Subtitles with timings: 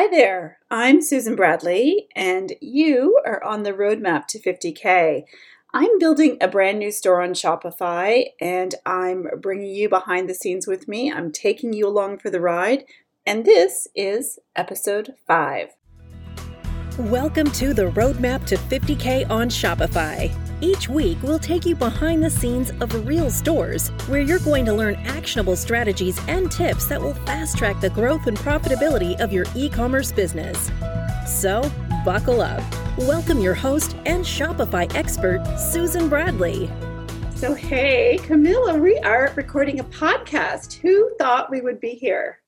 [0.00, 5.24] Hi there, I'm Susan Bradley, and you are on the roadmap to 50K.
[5.74, 10.66] I'm building a brand new store on Shopify, and I'm bringing you behind the scenes
[10.66, 11.12] with me.
[11.12, 12.84] I'm taking you along for the ride,
[13.26, 15.68] and this is episode 5.
[17.00, 20.34] Welcome to the Roadmap to 50K on Shopify.
[20.62, 24.74] Each week, we'll take you behind the scenes of real stores where you're going to
[24.74, 29.46] learn actionable strategies and tips that will fast track the growth and profitability of your
[29.54, 30.70] e commerce business.
[31.26, 31.62] So,
[32.04, 32.62] buckle up.
[32.98, 36.70] Welcome your host and Shopify expert, Susan Bradley.
[37.34, 40.74] So, hey, Camila, we are recording a podcast.
[40.74, 42.40] Who thought we would be here?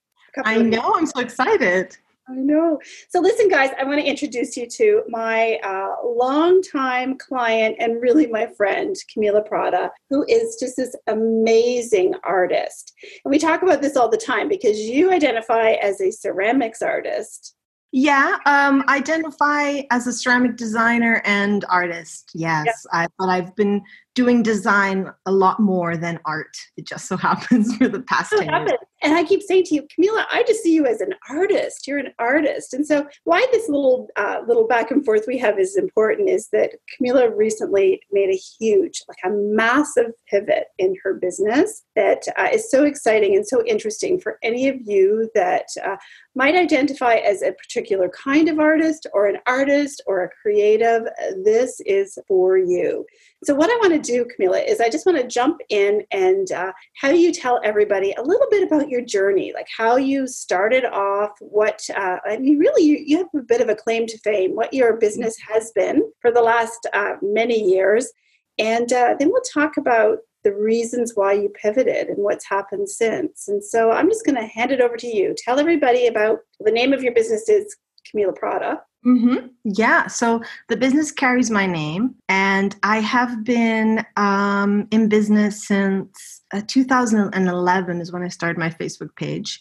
[0.45, 1.97] I know, I'm so excited.
[2.29, 2.79] I know.
[3.09, 8.29] So, listen, guys, I want to introduce you to my uh, longtime client and really
[8.29, 12.93] my friend, Camila Prada, who is just this amazing artist.
[13.25, 17.57] And we talk about this all the time because you identify as a ceramics artist.
[17.95, 22.31] Yeah, um, identify as a ceramic designer and artist.
[22.35, 22.87] Yes.
[22.91, 23.83] I, but I've been
[24.15, 26.57] doing design a lot more than art.
[26.77, 28.73] It just so happens for the past so 10 years.
[29.05, 31.89] And I keep saying to you, Camila, I just see you as an artist.
[31.89, 32.73] You're an artist.
[32.73, 36.49] And so why this little uh, little back and forth we have is important is
[36.53, 42.49] that Camila recently made a huge, like a massive pivot in her business that uh,
[42.53, 45.97] is so exciting and so interesting for any of you that uh,
[46.37, 51.03] might identify as a particular kind of artist or an artist or a creative.
[51.45, 53.05] This is for you.
[53.45, 56.51] So, what I want to do, Camila, is I just want to jump in and
[56.53, 60.85] uh, have you tell everybody a little bit about your journey, like how you started
[60.85, 64.19] off, what, uh, I mean, really, you, you, have a bit of a claim to
[64.19, 68.13] fame, what your business has been for the last uh, many years.
[68.59, 73.49] And uh, then we'll talk about the reasons why you pivoted and what's happened since.
[73.49, 75.35] And so I'm just going to hand it over to you.
[75.37, 77.77] Tell everybody about the name of your business is
[78.07, 78.83] Camila Prada.
[79.05, 79.49] Mm-hmm.
[79.65, 80.07] Yeah.
[80.07, 86.63] So the business carries my name, and I have been um, in business since uh,
[86.67, 89.61] 2011 is when I started my Facebook page.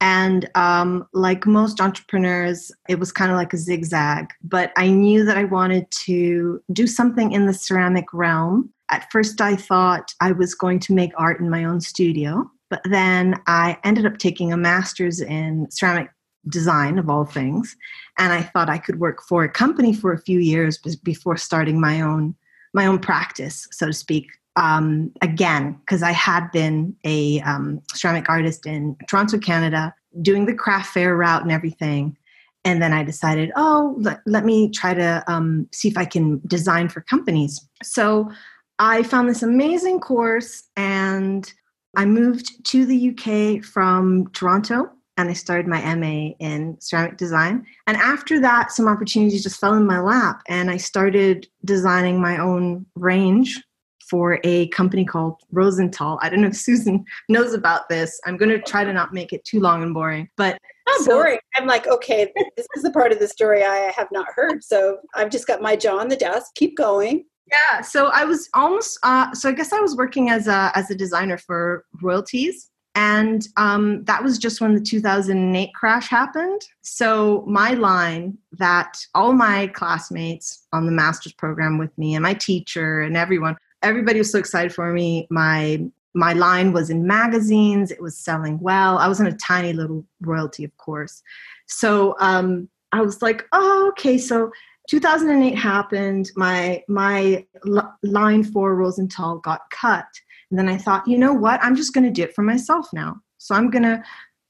[0.00, 5.26] And um, like most entrepreneurs, it was kind of like a zigzag, but I knew
[5.26, 8.70] that I wanted to do something in the ceramic realm.
[8.90, 12.80] At first, I thought I was going to make art in my own studio, but
[12.84, 16.08] then I ended up taking a master's in ceramic
[16.48, 17.76] design of all things.
[18.18, 21.80] And i thought i could work for a company for a few years before starting
[21.80, 22.34] my own
[22.72, 28.28] my own practice so to speak um, again because i had been a um, ceramic
[28.28, 32.16] artist in toronto canada doing the craft fair route and everything.
[32.64, 36.40] And then i decided oh let, let me try to um, see if i can
[36.46, 37.66] design for companies.
[37.82, 38.30] So
[38.78, 41.50] i found this amazing course and
[41.96, 44.90] i moved to the uk from toronto
[45.20, 47.66] and I started my MA in ceramic design.
[47.86, 52.38] And after that, some opportunities just fell in my lap, and I started designing my
[52.38, 53.62] own range
[54.08, 56.18] for a company called Rosenthal.
[56.20, 58.20] I don't know if Susan knows about this.
[58.26, 60.58] I'm going to try to not make it too long and boring, but
[60.88, 61.38] not so, boring.
[61.54, 64.64] I'm like, okay, this is the part of the story I have not heard.
[64.64, 66.54] So I've just got my jaw on the desk.
[66.56, 67.24] Keep going.
[67.46, 67.82] Yeah.
[67.82, 68.98] So I was almost.
[69.02, 73.46] Uh, so I guess I was working as a as a designer for royalties and
[73.56, 76.62] um, that was just when the 2008 crash happened.
[76.82, 82.34] So, my line that all my classmates on the master's program with me, and my
[82.34, 85.28] teacher, and everyone, everybody was so excited for me.
[85.30, 85.84] My
[86.14, 88.98] my line was in magazines, it was selling well.
[88.98, 91.22] I was in a tiny little royalty, of course.
[91.66, 94.18] So, um, I was like, oh, okay.
[94.18, 94.50] So,
[94.88, 96.32] 2008 happened.
[96.34, 100.08] My my l- line for Rosenthal got cut
[100.50, 101.62] and then I thought, you know what?
[101.62, 103.20] I'm just going to do it for myself now.
[103.38, 104.02] So I'm going to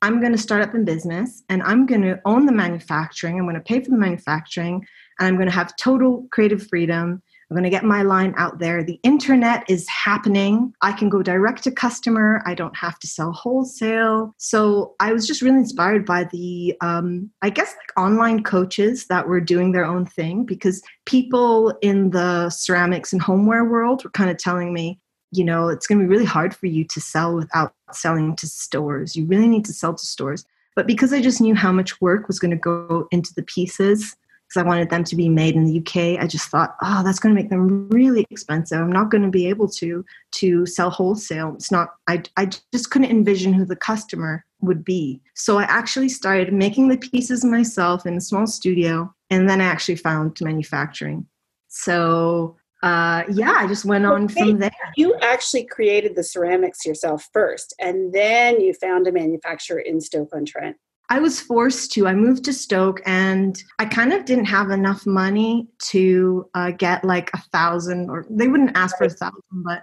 [0.02, 3.38] I'm going to start up in business and I'm going to own the manufacturing.
[3.38, 4.86] I'm going to pay for the manufacturing
[5.18, 7.22] and I'm going to have total creative freedom.
[7.50, 8.82] I'm going to get my line out there.
[8.82, 10.72] The internet is happening.
[10.80, 12.42] I can go direct to customer.
[12.46, 14.34] I don't have to sell wholesale.
[14.38, 19.28] So I was just really inspired by the, um, I guess, like online coaches that
[19.28, 24.30] were doing their own thing because people in the ceramics and homeware world were kind
[24.30, 24.98] of telling me,
[25.32, 28.46] you know it's going to be really hard for you to sell without selling to
[28.46, 29.16] stores.
[29.16, 30.44] You really need to sell to stores.
[30.76, 34.16] But because i just knew how much work was going to go into the pieces
[34.48, 37.18] because i wanted them to be made in the uk i just thought oh that's
[37.18, 38.80] going to make them really expensive.
[38.80, 41.54] I'm not going to be able to to sell wholesale.
[41.54, 45.20] It's not i, I just couldn't envision who the customer would be.
[45.34, 49.64] So i actually started making the pieces myself in a small studio and then i
[49.64, 51.26] actually found manufacturing.
[51.68, 54.34] So uh, yeah, I just went on okay.
[54.34, 54.70] from there.
[54.96, 60.30] You actually created the ceramics yourself first, and then you found a manufacturer in Stoke
[60.34, 60.76] on Trent.
[61.10, 62.06] I was forced to.
[62.06, 67.04] I moved to Stoke and I kind of didn't have enough money to uh, get
[67.04, 69.82] like a thousand, or they wouldn't ask for a thousand, but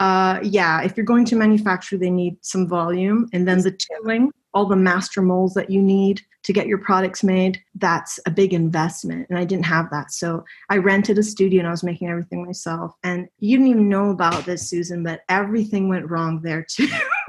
[0.00, 3.28] uh, yeah, if you're going to manufacture, they need some volume.
[3.32, 7.24] And then the tooling, all the master molds that you need to get your products
[7.24, 9.26] made, that's a big investment.
[9.28, 10.12] And I didn't have that.
[10.12, 12.92] So I rented a studio and I was making everything myself.
[13.02, 16.88] And you didn't even know about this, Susan, but everything went wrong there too.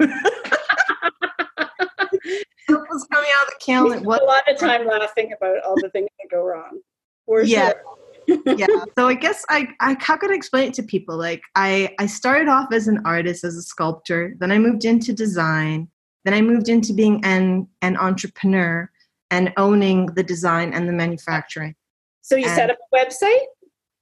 [3.00, 3.92] was coming out of the kiln.
[3.92, 6.80] It was a lot of time laughing about all the things that go wrong.
[7.26, 7.70] For yeah.
[7.70, 7.99] Sure.
[8.46, 8.66] Yeah.
[8.98, 11.16] So I guess I I how could I explain it to people?
[11.16, 14.34] Like I I started off as an artist, as a sculptor.
[14.38, 15.88] Then I moved into design.
[16.24, 18.90] Then I moved into being an an entrepreneur
[19.30, 21.74] and owning the design and the manufacturing.
[22.22, 23.46] So you and, set up a website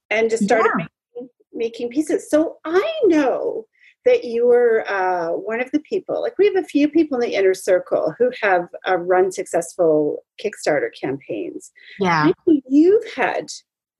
[0.09, 0.85] and just started yeah.
[1.15, 2.29] making, making pieces.
[2.29, 3.65] So I know
[4.05, 7.29] that you were uh, one of the people, like we have a few people in
[7.29, 11.71] the inner circle who have uh, run successful Kickstarter campaigns.
[11.99, 12.31] Yeah.
[12.67, 13.47] You've had,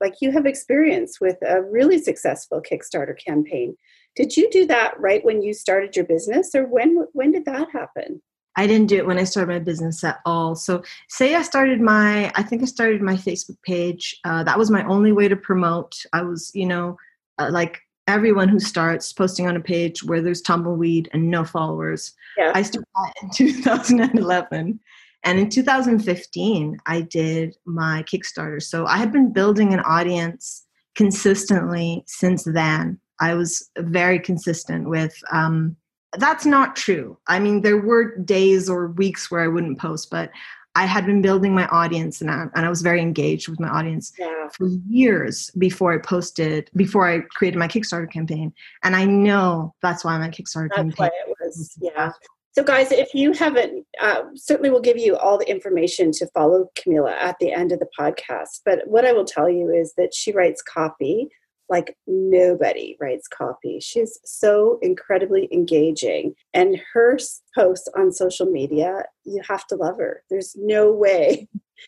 [0.02, 3.76] like, you have experience with a really successful Kickstarter campaign.
[4.16, 7.70] Did you do that right when you started your business, or when when did that
[7.72, 8.22] happen?
[8.56, 10.56] I didn't do it when I started my business at all.
[10.56, 14.20] So, say I started my, I think I started my Facebook page.
[14.26, 15.96] Uh, that was my only way to promote.
[16.12, 16.98] I was, you know,
[17.38, 22.14] uh, like everyone who starts posting on a page where there's tumbleweed and no followers.
[22.38, 22.52] Yeah.
[22.56, 24.80] I started that in 2011.
[25.24, 28.62] And in 2015, I did my Kickstarter.
[28.62, 33.00] So I had been building an audience consistently since then.
[33.20, 35.14] I was very consistent with.
[35.32, 35.76] Um,
[36.18, 37.18] that's not true.
[37.28, 40.32] I mean, there were days or weeks where I wouldn't post, but
[40.76, 43.70] I had been building my audience and I, and I was very engaged with my
[43.70, 44.48] audience yeah.
[44.56, 48.54] for years before I posted, before I created my Kickstarter campaign.
[48.84, 50.96] And I know that's why my Kickstarter that's campaign.
[50.98, 52.12] Why it was, yeah.
[52.60, 56.70] So, guys, if you haven't, uh, certainly we'll give you all the information to follow
[56.78, 58.60] Camila at the end of the podcast.
[58.66, 61.30] But what I will tell you is that she writes copy
[61.70, 63.80] like nobody writes copy.
[63.80, 66.34] She's so incredibly engaging.
[66.54, 67.18] And her
[67.56, 70.24] posts on social media, you have to love her.
[70.30, 71.48] There's no way.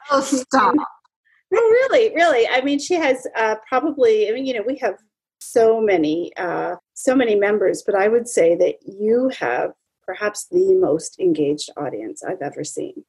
[0.09, 0.73] Oh, stop.
[1.53, 2.47] No, really, really.
[2.47, 4.95] I mean, she has uh, probably, I mean, you know, we have
[5.41, 9.73] so many, uh, so many members, but I would say that you have
[10.11, 13.05] perhaps the most engaged audience I've ever seen.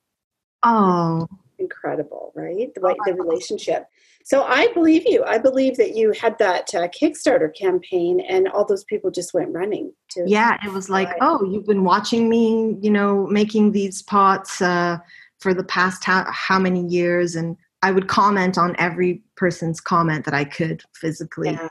[0.62, 1.26] Oh,
[1.58, 2.72] incredible, right?
[2.75, 3.87] The, oh, the relationship.
[4.25, 5.25] So I believe you.
[5.25, 9.52] I believe that you had that uh, Kickstarter campaign, and all those people just went
[9.52, 9.93] running.
[10.10, 14.62] To yeah, it was like, oh, you've been watching me, you know, making these pots
[14.62, 14.99] uh,
[15.40, 20.25] for the past how, how many years, and I would comment on every person's comment
[20.26, 21.69] that I could physically yeah.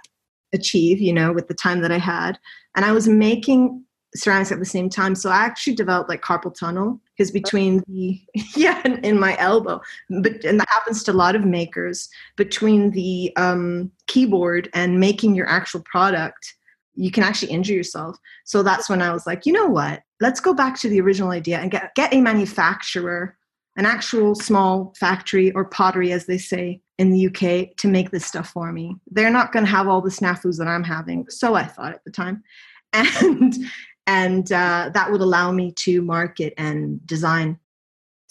[0.52, 2.38] achieve, you know, with the time that I had,
[2.76, 3.86] and I was making
[4.16, 5.16] ceramics at the same time.
[5.16, 8.20] So I actually developed like carpal tunnel because between the
[8.56, 12.92] yeah in, in, my elbow, but and that happens to a lot of makers between
[12.92, 16.56] the um, keyboard and making your actual product.
[16.96, 18.18] You can actually injure yourself.
[18.44, 20.02] So that's when I was like, you know what?
[20.20, 23.38] Let's go back to the original idea and get get a manufacturer,
[23.78, 28.26] an actual small factory or pottery, as they say in the UK, to make this
[28.26, 28.96] stuff for me.
[29.10, 31.28] They're not going to have all the snafus that I'm having.
[31.30, 32.44] So I thought at the time
[32.94, 33.56] and
[34.08, 37.60] and uh, that would allow me to market and design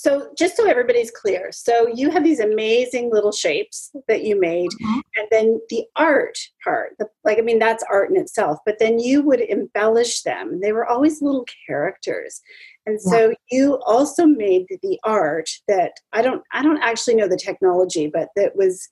[0.01, 4.71] so just so everybody's clear so you have these amazing little shapes that you made
[4.71, 5.00] mm-hmm.
[5.17, 8.99] and then the art part the, like i mean that's art in itself but then
[8.99, 12.41] you would embellish them they were always little characters
[12.87, 13.35] and so yeah.
[13.50, 18.29] you also made the art that i don't i don't actually know the technology but
[18.37, 18.89] that was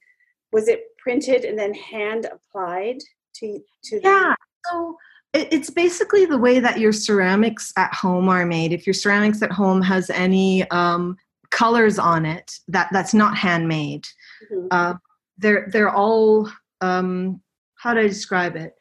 [0.52, 2.99] was it printed and then hand applied
[3.35, 4.37] to to yeah the-
[4.70, 4.97] so
[5.35, 8.73] it's basically the way that your ceramics at home are made.
[8.73, 11.16] If your ceramics at home has any um,
[11.50, 14.06] colors on it, that that's not handmade.
[14.50, 14.66] Mm-hmm.
[14.70, 14.94] Uh,
[15.37, 17.40] they're they're all um,
[17.76, 18.75] how do I describe it?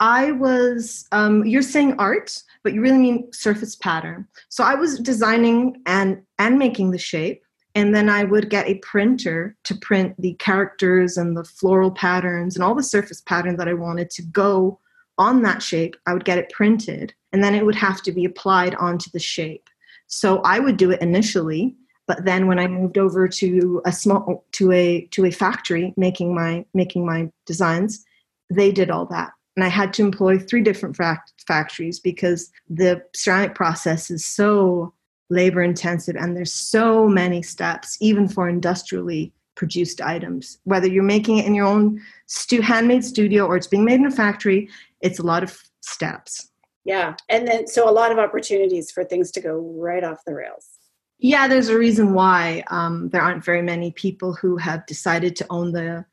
[0.00, 4.26] I was um, you're saying art, but you really mean surface pattern.
[4.48, 7.42] So I was designing and and making the shape,
[7.74, 12.56] and then I would get a printer to print the characters and the floral patterns
[12.56, 14.78] and all the surface pattern that I wanted to go
[15.18, 18.24] on that shape, I would get it printed and then it would have to be
[18.24, 19.68] applied onto the shape.
[20.06, 21.74] So I would do it initially,
[22.06, 26.34] but then when I moved over to a small to a to a factory making
[26.34, 28.04] my making my designs,
[28.50, 29.32] they did all that.
[29.56, 34.92] And I had to employ three different fact- factories because the ceramic process is so
[35.30, 41.38] labor intensive and there's so many steps even for industrially produced items whether you're making
[41.38, 44.68] it in your own stu- handmade studio or it's being made in a factory
[45.04, 46.50] it's a lot of steps
[46.84, 50.34] yeah and then so a lot of opportunities for things to go right off the
[50.34, 50.74] rails
[51.18, 55.46] Yeah, there's a reason why um, there aren't very many people who have decided to
[55.48, 56.04] own the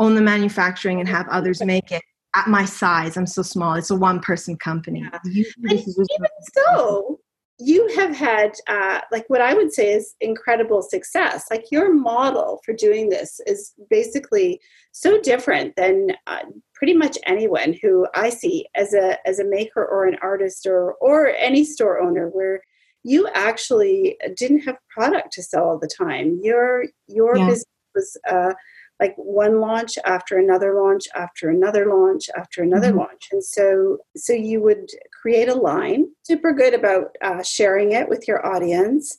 [0.00, 2.02] own the manufacturing and have others make it
[2.36, 3.16] at my size.
[3.16, 3.74] I'm so small.
[3.74, 5.00] It's a one person company.
[5.00, 5.18] Yeah.
[5.24, 7.18] even so,
[7.58, 11.46] you have had uh, like what I would say is incredible success.
[11.50, 14.60] Like your model for doing this is basically
[14.92, 19.84] so different than uh, pretty much anyone who I see as a as a maker
[19.84, 22.62] or an artist or or any store owner where
[23.02, 26.38] you actually didn't have product to sell all the time.
[26.42, 27.46] Your your yeah.
[27.46, 28.54] business was uh,
[29.00, 32.98] like one launch after another launch after another launch after another mm-hmm.
[32.98, 33.28] launch.
[33.32, 34.90] And so so you would
[35.22, 39.16] create a line super good about uh, sharing it with your audience.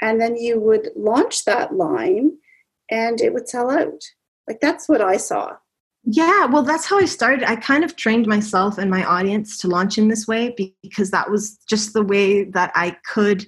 [0.00, 2.32] And then you would launch that line
[2.90, 4.02] and it would sell out.
[4.46, 5.56] Like that's what i saw.
[6.04, 7.42] Yeah well that's how i started.
[7.42, 11.30] I kind of trained myself and my audience to launch in this way because that
[11.30, 13.46] was just the way that i could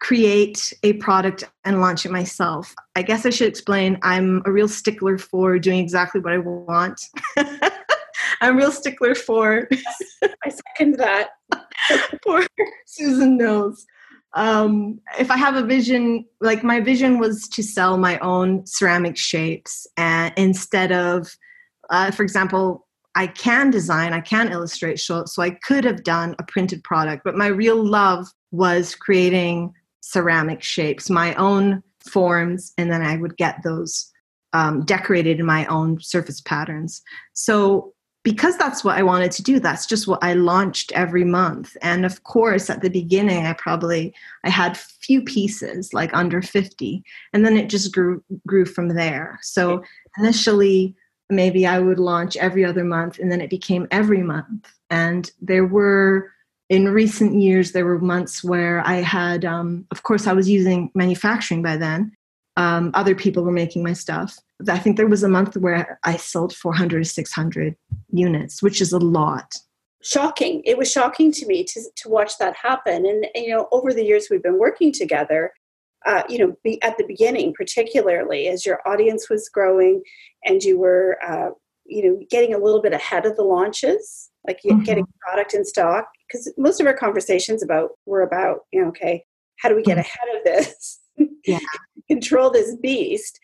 [0.00, 2.74] create a product and launch it myself.
[2.94, 7.00] I guess I should explain I'm a real stickler for doing exactly what I want.
[8.40, 9.68] I'm a real stickler for
[10.22, 11.30] I second that.
[12.22, 12.46] for
[12.86, 13.86] Susan knows.
[14.34, 19.16] Um, if I have a vision, like my vision was to sell my own ceramic
[19.16, 21.34] shapes and instead of
[21.90, 26.36] uh, for example, I can design, I can illustrate, so, so I could have done
[26.38, 29.72] a printed product, but my real love was creating
[30.16, 34.10] ceramic shapes, my own forms, and then I would get those
[34.54, 37.02] um, decorated in my own surface patterns.
[37.34, 37.92] So
[38.24, 41.76] because that's what I wanted to do, that's just what I launched every month.
[41.82, 47.04] And of course, at the beginning, I probably I had few pieces, like under 50,
[47.34, 49.38] and then it just grew grew from there.
[49.42, 49.84] So
[50.16, 50.96] initially,
[51.28, 54.72] maybe I would launch every other month, and then it became every month.
[54.88, 56.32] And there were
[56.68, 60.90] in recent years, there were months where I had, um, of course, I was using
[60.94, 62.12] manufacturing by then.
[62.56, 64.38] Um, other people were making my stuff.
[64.68, 67.76] I think there was a month where I sold 400 to 600
[68.10, 69.54] units, which is a lot.
[70.02, 70.62] Shocking.
[70.64, 73.06] It was shocking to me to, to watch that happen.
[73.06, 75.52] And, you know, over the years we've been working together,
[76.06, 80.02] uh, you know, be, at the beginning, particularly as your audience was growing
[80.44, 81.50] and you were, uh,
[81.84, 84.82] you know, getting a little bit ahead of the launches, like mm-hmm.
[84.82, 89.24] getting product in stock because most of our conversations about were about you know okay
[89.58, 90.00] how do we get mm-hmm.
[90.00, 91.00] ahead of this?
[91.46, 91.60] Yeah.
[92.08, 93.38] control this beast.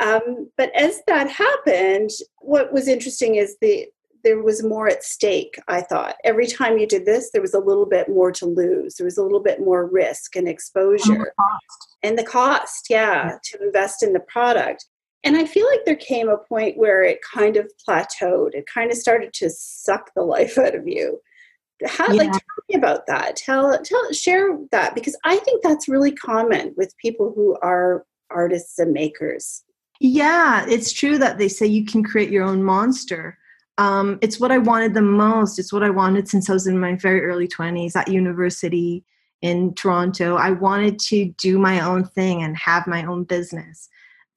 [0.00, 3.86] Um, but as that happened what was interesting is the
[4.24, 6.16] there was more at stake i thought.
[6.22, 8.96] Every time you did this there was a little bit more to lose.
[8.96, 12.86] There was a little bit more risk and exposure and the cost, and the cost
[12.90, 14.84] yeah, yeah, to invest in the product.
[15.24, 18.54] And i feel like there came a point where it kind of plateaued.
[18.54, 21.20] It kind of started to suck the life out of you
[21.84, 22.22] how yeah.
[22.22, 23.36] like tell me about that.
[23.36, 28.78] Tell tell share that because i think that's really common with people who are artists
[28.78, 29.62] and makers.
[30.00, 33.38] Yeah it's true that they say you can create your own monster.
[33.78, 35.58] Um, it's what i wanted the most.
[35.58, 39.04] It's what i wanted since i was in my very early 20s at university
[39.42, 40.36] in toronto.
[40.36, 43.88] I wanted to do my own thing and have my own business.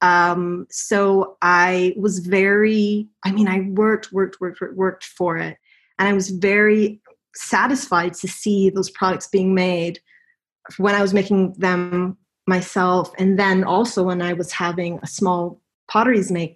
[0.01, 5.58] Um, so i was very i mean i worked worked worked worked, worked for it.
[5.98, 7.01] And i was very
[7.39, 10.00] satisfied to see those products being made
[10.77, 12.17] when I was making them
[12.48, 16.55] myself, and then also when I was having a small potteries make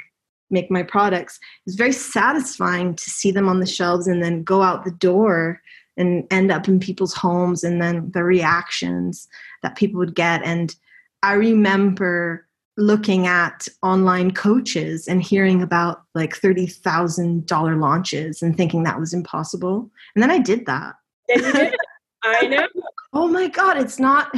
[0.50, 1.40] make my products.
[1.66, 5.62] It's very satisfying to see them on the shelves and then go out the door
[5.98, 9.28] and end up in people's homes, and then the reactions
[9.62, 10.44] that people would get.
[10.44, 10.76] And
[11.22, 19.00] I remember looking at online coaches and hearing about like $30,000 launches and thinking that
[19.00, 19.92] was impossible.
[20.16, 20.96] And then I did that.
[21.28, 21.76] Did.
[22.24, 22.68] I know.
[23.14, 24.34] oh my God, it's not.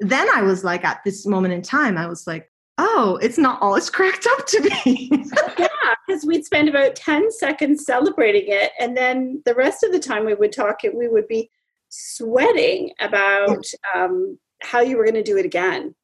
[0.00, 3.60] Then I was like, at this moment in time, I was like, oh, it's not
[3.62, 5.10] all it's cracked up to be.
[5.58, 5.68] yeah,
[6.06, 8.72] because we'd spend about 10 seconds celebrating it.
[8.78, 11.50] And then the rest of the time we would talk, it, we would be
[11.88, 13.64] sweating about
[13.94, 15.94] um, how you were going to do it again.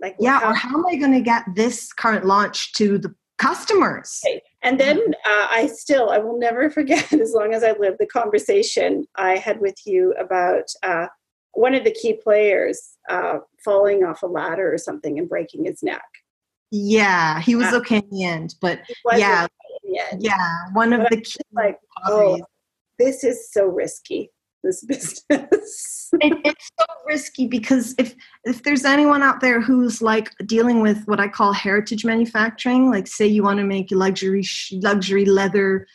[0.00, 3.14] Like, yeah, how, or how am I going to get this current launch to the
[3.38, 4.20] customers?
[4.62, 8.06] And then uh, I still, I will never forget, as long as I live, the
[8.06, 11.06] conversation I had with you about uh,
[11.52, 15.82] one of the key players uh, falling off a ladder or something and breaking his
[15.82, 16.04] neck.
[16.70, 18.80] Yeah, he was okay in the end, but
[19.16, 19.46] yeah,
[20.12, 20.22] end.
[20.22, 22.42] yeah, one of the key like, oh,
[22.98, 24.30] this is so risky
[24.62, 26.08] this business.
[26.20, 31.04] it, it's so risky because if if there's anyone out there who's like dealing with
[31.06, 35.86] what I call heritage manufacturing, like say you want to make luxury luxury leather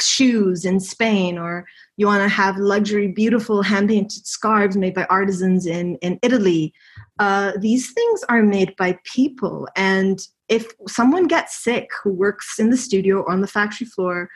[0.00, 1.66] shoes in Spain, or
[1.96, 6.72] you want to have luxury, beautiful hand painted scarves made by artisans in, in Italy.
[7.18, 9.68] Uh, these things are made by people.
[9.76, 14.28] And if someone gets sick who works in the studio or on the factory floor,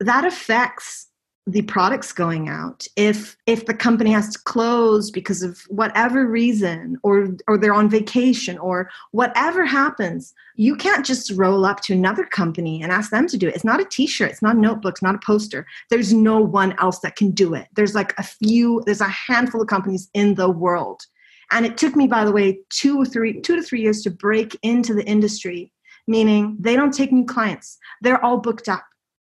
[0.00, 1.08] that affects
[1.46, 6.96] the products going out if if the company has to close because of whatever reason
[7.02, 12.24] or or they're on vacation or whatever happens you can't just roll up to another
[12.24, 13.56] company and ask them to do it.
[13.56, 15.66] It's not a t-shirt it's not a notebook it's not a poster.
[15.90, 17.66] There's no one else that can do it.
[17.74, 21.02] There's like a few there's a handful of companies in the world.
[21.50, 24.10] And it took me by the way two or three two to three years to
[24.10, 25.72] break into the industry
[26.06, 27.78] meaning they don't take new clients.
[28.00, 28.84] They're all booked up.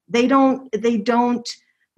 [0.08, 1.48] They don't they don't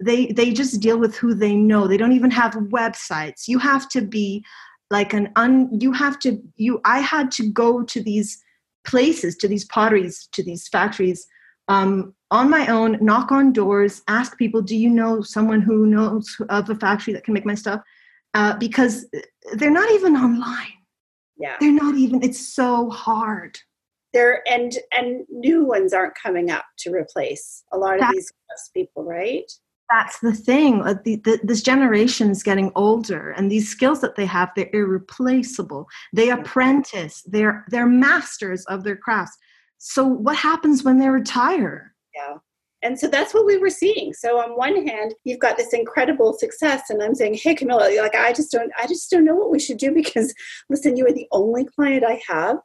[0.00, 1.86] they they just deal with who they know.
[1.86, 3.48] They don't even have websites.
[3.48, 4.44] You have to be
[4.90, 8.42] like an un you have to you i had to go to these
[8.84, 11.28] places to these potteries to these factories
[11.68, 16.36] um, on my own knock on doors ask people do you know someone who knows
[16.48, 17.80] of a factory that can make my stuff?
[18.34, 19.06] Uh, because
[19.54, 20.66] they're not even online.
[21.36, 21.56] Yeah.
[21.60, 23.58] They're not even it's so hard.
[24.12, 28.32] There and and new ones aren't coming up to replace a lot of that, these
[28.74, 29.50] people right
[29.90, 30.82] that's the thing.
[30.82, 34.70] Uh, the, the, this generation is getting older and these skills that they have they're
[34.72, 35.88] irreplaceable.
[36.12, 37.22] They apprentice.
[37.26, 39.36] They're they're masters of their crafts.
[39.78, 41.94] So what happens when they retire?
[42.14, 42.36] Yeah.
[42.82, 44.14] And so that's what we were seeing.
[44.14, 48.14] So on one hand you've got this incredible success and i'm saying hey camila like
[48.14, 50.34] i just don't i just don't know what we should do because
[50.68, 52.56] listen you are the only client i have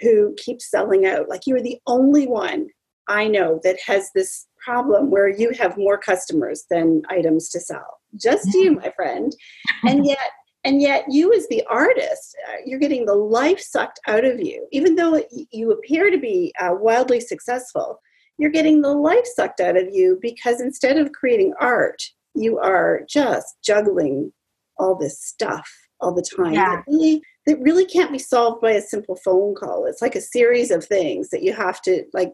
[0.00, 1.28] who keeps selling out.
[1.28, 2.68] Like you are the only one
[3.08, 8.00] i know that has this problem where you have more customers than items to sell.
[8.16, 9.34] Just you, my friend.
[9.82, 10.30] And yet,
[10.64, 14.66] and yet you as the artist uh, you're getting the life sucked out of you
[14.72, 18.00] even though you appear to be uh, wildly successful
[18.38, 22.02] you're getting the life sucked out of you because instead of creating art
[22.34, 24.32] you are just juggling
[24.78, 26.76] all this stuff all the time yeah.
[26.76, 30.20] that, really, that really can't be solved by a simple phone call it's like a
[30.20, 32.32] series of things that you have to like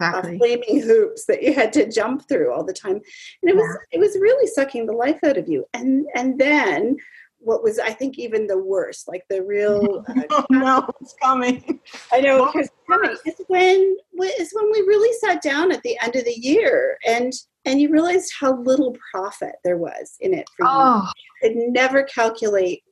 [0.00, 0.34] exactly.
[0.34, 3.02] uh, flaming hoops that you had to jump through all the time and
[3.50, 3.60] it yeah.
[3.60, 6.96] was it was really sucking the life out of you and and then
[7.44, 10.04] what was I think even the worst, like the real.
[10.14, 11.80] Uh, oh, no, it's coming.
[12.12, 13.16] I know it's coming.
[13.24, 13.96] It's when
[14.38, 17.32] is when we really sat down at the end of the year and
[17.64, 21.02] and you realized how little profit there was in it for oh.
[21.42, 21.48] you.
[21.50, 22.82] You could never calculate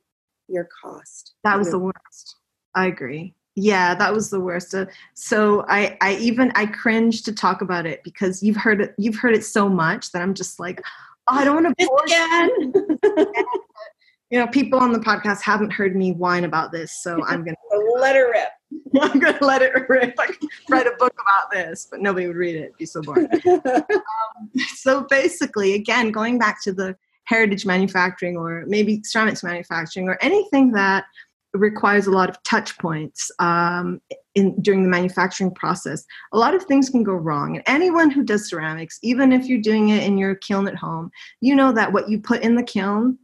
[0.47, 1.33] your cost.
[1.43, 2.35] That was the worst.
[2.75, 4.73] I agree yeah that was the worst.
[4.73, 8.93] Uh, so i i even i cringe to talk about it because you've heard it
[8.97, 10.81] you've heard it so much that i'm just like
[11.27, 12.73] oh, i don't want to again?
[14.29, 14.39] you.
[14.39, 17.57] Know people on the podcast haven't heard me whine about this so i'm gonna
[17.99, 18.49] let it rip.
[19.01, 20.15] I'm gonna let it rip.
[20.19, 22.63] I could write a book about this but nobody would read it.
[22.63, 23.27] It'd be so boring.
[23.47, 23.83] Um,
[24.75, 30.71] so basically again going back to the heritage manufacturing or maybe ceramics manufacturing or anything
[30.71, 31.05] that
[31.53, 34.01] requires a lot of touch points um,
[34.35, 36.03] in during the manufacturing process.
[36.31, 39.61] A lot of things can go wrong, and anyone who does ceramics, even if you're
[39.61, 41.11] doing it in your kiln at home,
[41.41, 43.17] you know that what you put in the kiln,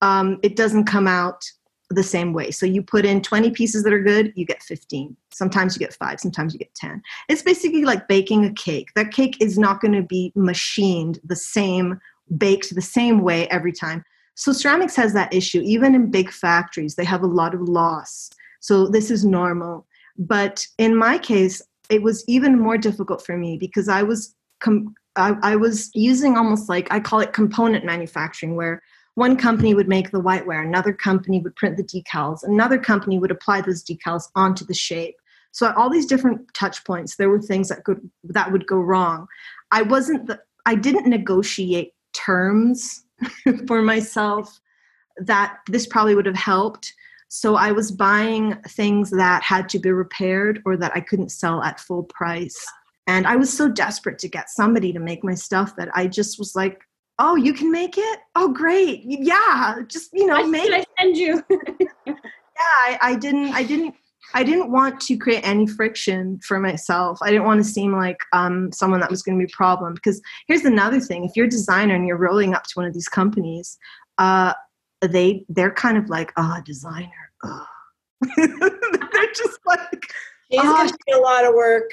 [0.00, 1.44] um, it doesn't come out
[1.90, 2.50] the same way.
[2.50, 5.16] So you put in 20 pieces that are good, you get 15.
[5.32, 7.02] Sometimes you get five, sometimes you get 10.
[7.28, 8.90] It's basically like baking a cake.
[8.96, 12.00] That cake is not going to be machined the same,
[12.36, 14.04] baked the same way every time.
[14.34, 15.60] So ceramics has that issue.
[15.64, 18.30] Even in big factories, they have a lot of loss.
[18.60, 19.86] So this is normal.
[20.16, 24.94] But in my case, it was even more difficult for me because I was com-
[25.16, 28.82] I, I was using almost like I call it component manufacturing, where
[29.14, 33.30] one company would make the whiteware, another company would print the decals, another company would
[33.30, 35.14] apply those decals onto the shape.
[35.52, 39.28] So all these different touch points, there were things that could that would go wrong.
[39.70, 43.03] I wasn't the I didn't negotiate terms
[43.66, 44.60] for myself
[45.18, 46.92] that this probably would have helped.
[47.28, 51.62] So I was buying things that had to be repaired or that I couldn't sell
[51.62, 52.64] at full price.
[53.06, 56.38] And I was so desperate to get somebody to make my stuff that I just
[56.38, 56.80] was like,
[57.18, 58.18] "Oh, you can make it?
[58.34, 59.02] Oh, great!
[59.04, 61.44] Yeah, just you know, make." I send you?
[62.06, 62.14] yeah,
[62.56, 63.52] I, I didn't.
[63.52, 63.94] I didn't
[64.32, 67.18] I didn't want to create any friction for myself.
[67.22, 69.94] I didn't want to seem like um, someone that was going to be a problem.
[69.94, 72.94] Because here's another thing: if you're a designer and you're rolling up to one of
[72.94, 73.78] these companies,
[74.18, 74.54] uh,
[75.02, 77.66] they they're kind of like, "Ah, oh, designer." Oh.
[78.36, 80.12] they're just like,
[80.50, 81.90] "It's oh, going to be a lot of work."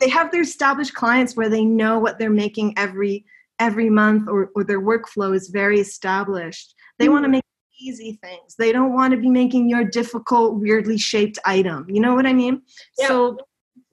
[0.00, 3.24] they have their established clients where they know what they're making every
[3.58, 6.74] every month, or or their workflow is very established.
[6.98, 7.12] They mm.
[7.12, 7.44] want to make
[7.78, 8.56] easy things.
[8.58, 11.86] They don't want to be making your difficult, weirdly shaped item.
[11.88, 12.62] You know what I mean?
[12.98, 13.08] Yeah.
[13.08, 13.38] So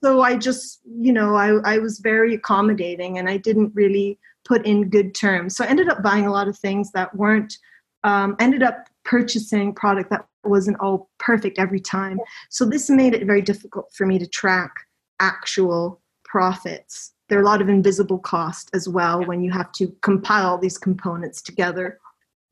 [0.04, 4.66] so I just, you know, I, I was very accommodating and I didn't really put
[4.66, 5.56] in good terms.
[5.56, 7.56] So I ended up buying a lot of things that weren't,
[8.02, 12.18] um, ended up purchasing product that wasn't all perfect every time.
[12.50, 14.72] So this made it very difficult for me to track
[15.20, 17.14] actual profits.
[17.30, 20.76] There are a lot of invisible cost as well when you have to compile these
[20.76, 21.98] components together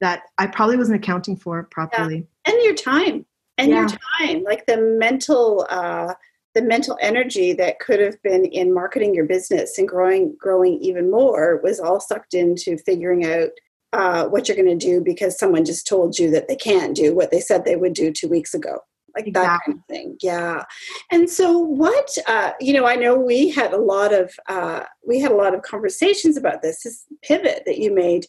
[0.03, 2.27] that I probably wasn't accounting for properly.
[2.47, 2.53] Yeah.
[2.53, 3.25] And your time.
[3.59, 3.81] And yeah.
[3.81, 3.89] your
[4.19, 4.43] time.
[4.45, 6.15] Like the mental uh
[6.55, 11.11] the mental energy that could have been in marketing your business and growing growing even
[11.11, 13.49] more was all sucked into figuring out
[13.95, 17.15] uh, what you're going to do because someone just told you that they can't do
[17.15, 18.79] what they said they would do two weeks ago
[19.15, 19.43] like exactly.
[19.43, 20.65] that kind of thing yeah
[21.11, 25.21] and so what uh, you know i know we had a lot of uh, we
[25.21, 28.27] had a lot of conversations about this this pivot that you made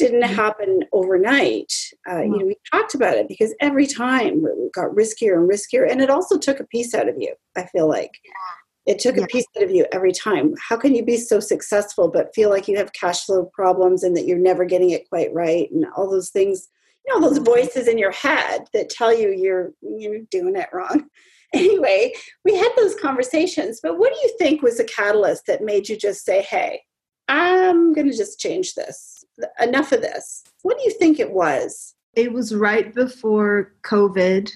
[0.00, 0.34] didn't mm-hmm.
[0.34, 1.72] happen overnight
[2.08, 2.32] uh, mm-hmm.
[2.32, 6.00] you know we talked about it because every time it got riskier and riskier and
[6.00, 8.10] it also took a piece out of you i feel like
[8.86, 9.24] it took yeah.
[9.24, 12.48] a piece out of you every time how can you be so successful but feel
[12.48, 15.84] like you have cash flow problems and that you're never getting it quite right and
[15.96, 16.68] all those things
[17.06, 21.04] you know those voices in your head that tell you you're you're doing it wrong
[21.54, 22.12] anyway
[22.44, 25.96] we had those conversations but what do you think was the catalyst that made you
[25.96, 26.80] just say hey
[27.28, 29.19] i'm going to just change this
[29.60, 34.50] enough of this what do you think it was it was right before covid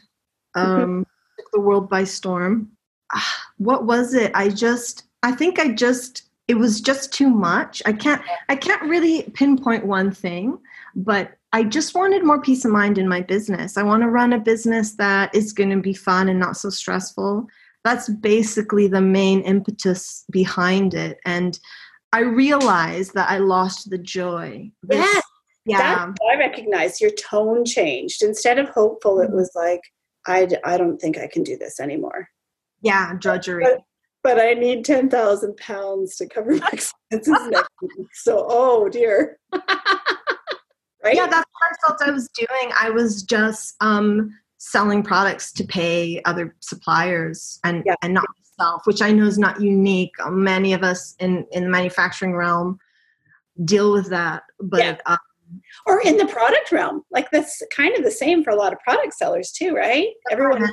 [0.57, 0.83] mm-hmm.
[0.83, 1.07] um,
[1.39, 2.71] took the world by storm
[3.13, 7.83] ah, what was it i just i think i just it was just too much
[7.87, 10.59] i can't i can't really pinpoint one thing
[10.97, 13.77] but I just wanted more peace of mind in my business.
[13.77, 16.69] I want to run a business that is going to be fun and not so
[16.69, 17.47] stressful.
[17.85, 21.21] That's basically the main impetus behind it.
[21.25, 21.57] And
[22.15, 24.71] I realized that I lost the joy.
[24.85, 25.25] This, yes.
[25.67, 26.13] Yeah.
[26.31, 28.23] I recognized your tone changed.
[28.23, 29.37] Instead of hopeful, it mm-hmm.
[29.37, 29.81] was like,
[30.25, 32.29] I, I don't think I can do this anymore.
[32.83, 33.65] Yeah, drudgery.
[33.65, 33.81] But,
[34.23, 38.07] but I need 10,000 pounds to cover my expenses next week.
[38.13, 39.37] So, oh dear.
[39.53, 41.17] right?
[41.17, 42.73] Yeah, that's what I felt I was doing.
[42.79, 47.97] I was just um, selling products to pay other suppliers and yeah.
[48.03, 48.27] and not
[48.59, 50.13] myself, which I know is not unique.
[50.29, 52.79] Many of us in in the manufacturing realm
[53.65, 54.81] deal with that, but.
[54.81, 54.97] Yeah.
[55.07, 55.19] Um,
[55.87, 58.81] or in the product realm, like that's kind of the same for a lot of
[58.81, 60.09] product sellers too, right?
[60.31, 60.69] Everyone yeah.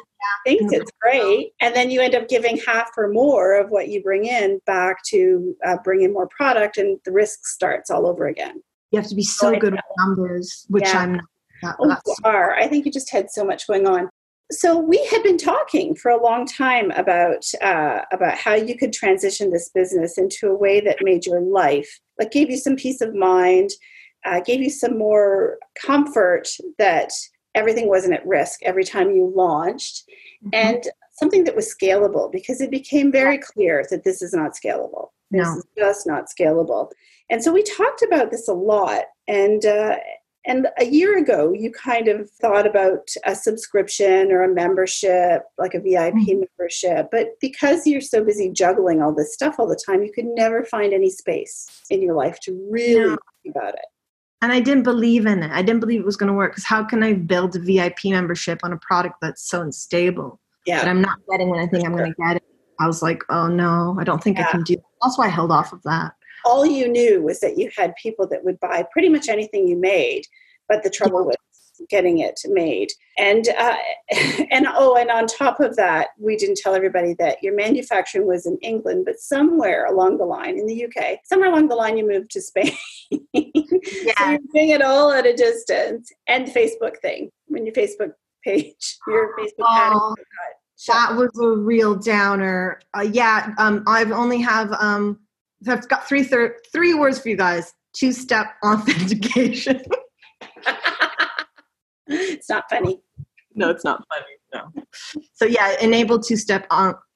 [0.46, 4.02] thinks it's great, and then you end up giving half or more of what you
[4.02, 8.28] bring in back to uh, bring in more product, and the risk starts all over
[8.28, 8.64] again.
[8.92, 11.00] You have to be so oh, good with numbers, which yeah.
[11.00, 11.26] I'm not.
[11.62, 12.56] That, oh, you are.
[12.56, 14.10] I think you just had so much going on.
[14.52, 18.92] So we had been talking for a long time about uh, about how you could
[18.92, 23.02] transition this business into a way that made your life, like gave you some peace
[23.02, 23.72] of mind,
[24.26, 27.12] uh, gave you some more comfort that
[27.56, 30.04] everything wasn't at risk every time you launched,
[30.44, 30.50] mm-hmm.
[30.54, 30.84] and
[31.14, 35.10] something that was scalable because it became very clear that this is not scalable.
[35.32, 35.58] This no.
[35.58, 36.92] is just not scalable.
[37.30, 39.04] And so we talked about this a lot.
[39.28, 39.98] And uh,
[40.46, 45.76] and a year ago, you kind of thought about a subscription or a membership, like
[45.76, 46.44] a VIP mm-hmm.
[46.60, 47.10] membership.
[47.12, 50.64] But because you're so busy juggling all this stuff all the time, you could never
[50.64, 53.18] find any space in your life to really no.
[53.44, 53.86] think about it.
[54.42, 55.52] And I didn't believe in it.
[55.52, 58.06] I didn't believe it was going to work because how can I build a VIP
[58.06, 60.80] membership on a product that's so unstable yeah.
[60.80, 62.44] that I'm not getting when I think I'm going to get it?
[62.80, 64.48] I was like, oh no, I don't think yeah.
[64.48, 64.84] I can do that.
[65.04, 66.14] That's why I held off of that
[66.46, 69.78] all you knew was that you had people that would buy pretty much anything you
[69.78, 70.24] made,
[70.68, 71.36] but the trouble was
[71.90, 72.92] getting it made.
[73.18, 73.76] And uh,
[74.52, 78.46] and oh, and on top of that, we didn't tell everybody that your manufacturing was
[78.46, 82.08] in England, but somewhere along the line in the UK, somewhere along the line, you
[82.08, 82.76] moved to Spain.
[83.34, 84.14] yeah.
[84.18, 86.12] so you're doing it all at a distance.
[86.28, 90.16] And Facebook thing when your Facebook page, your Facebook oh,
[90.88, 92.80] That was a real downer.
[92.94, 95.20] Uh, yeah, um, I've only have um,
[95.64, 99.82] so I've got three thir- three words for you guys: two step authentication.
[102.08, 103.00] it's not funny.
[103.54, 104.26] No, it's not funny.
[104.54, 104.84] No.
[105.34, 106.68] So yeah, enable two step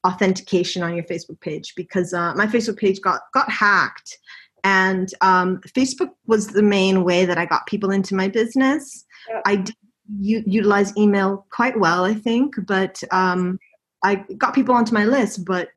[0.05, 4.17] authentication on your Facebook page because uh, my Facebook page got got hacked,
[4.63, 9.05] and um, Facebook was the main way that I got people into my business.
[9.29, 9.41] Yep.
[9.45, 9.75] I did
[10.19, 13.59] u- utilize email quite well, I think, but um,
[14.03, 15.69] I got people onto my list, but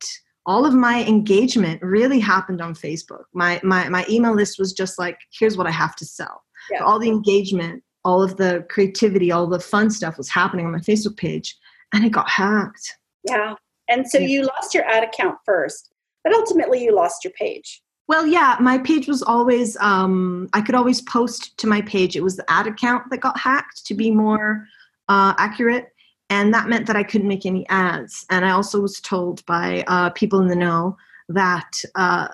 [0.49, 3.25] all of my engagement really happened on Facebook.
[3.33, 6.43] My my my email list was just like, here's what I have to sell.
[6.71, 6.83] Yeah.
[6.83, 10.79] all the engagement, all of the creativity, all the fun stuff was happening on my
[10.79, 11.55] Facebook page,
[11.93, 12.97] and it got hacked.
[13.23, 13.53] Yeah,
[13.89, 14.27] and so yeah.
[14.27, 15.91] you lost your ad account first,
[16.23, 17.81] but ultimately you lost your page.
[18.07, 22.15] Well, yeah, my page was always um, I could always post to my page.
[22.15, 24.65] It was the ad account that got hacked, to be more
[25.09, 25.89] uh, accurate
[26.29, 28.25] and that meant that I couldn't make any ads.
[28.29, 30.95] And I also was told by uh, people in the know
[31.29, 32.27] that uh,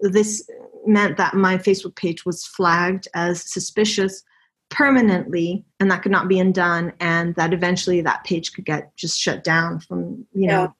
[0.00, 0.48] this
[0.86, 4.22] meant that my Facebook page was flagged as suspicious
[4.70, 9.20] permanently and that could not be undone and that eventually that page could get just
[9.20, 10.74] shut down from you know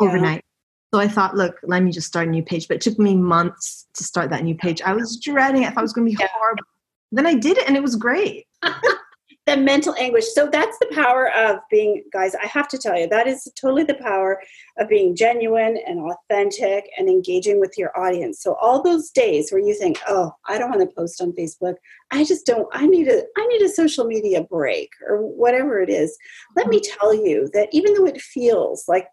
[0.00, 0.06] yeah.
[0.06, 0.44] overnight.
[0.92, 2.66] So i thought look let me just start a new page.
[2.66, 4.82] But it took me months to start that new page.
[4.82, 5.66] I was dreading it.
[5.66, 6.28] I thought it was going to be yeah.
[6.32, 6.64] horrible.
[7.12, 8.46] Then i did it and it was great
[9.48, 10.26] the mental anguish.
[10.34, 13.82] So that's the power of being, guys, I have to tell you, that is totally
[13.82, 14.40] the power
[14.78, 18.42] of being genuine and authentic and engaging with your audience.
[18.42, 21.76] So all those days where you think, oh, I don't want to post on Facebook,
[22.10, 25.88] I just don't, I need a, I need a social media break or whatever it
[25.88, 26.16] is.
[26.54, 29.08] Let me tell you that even though it feels like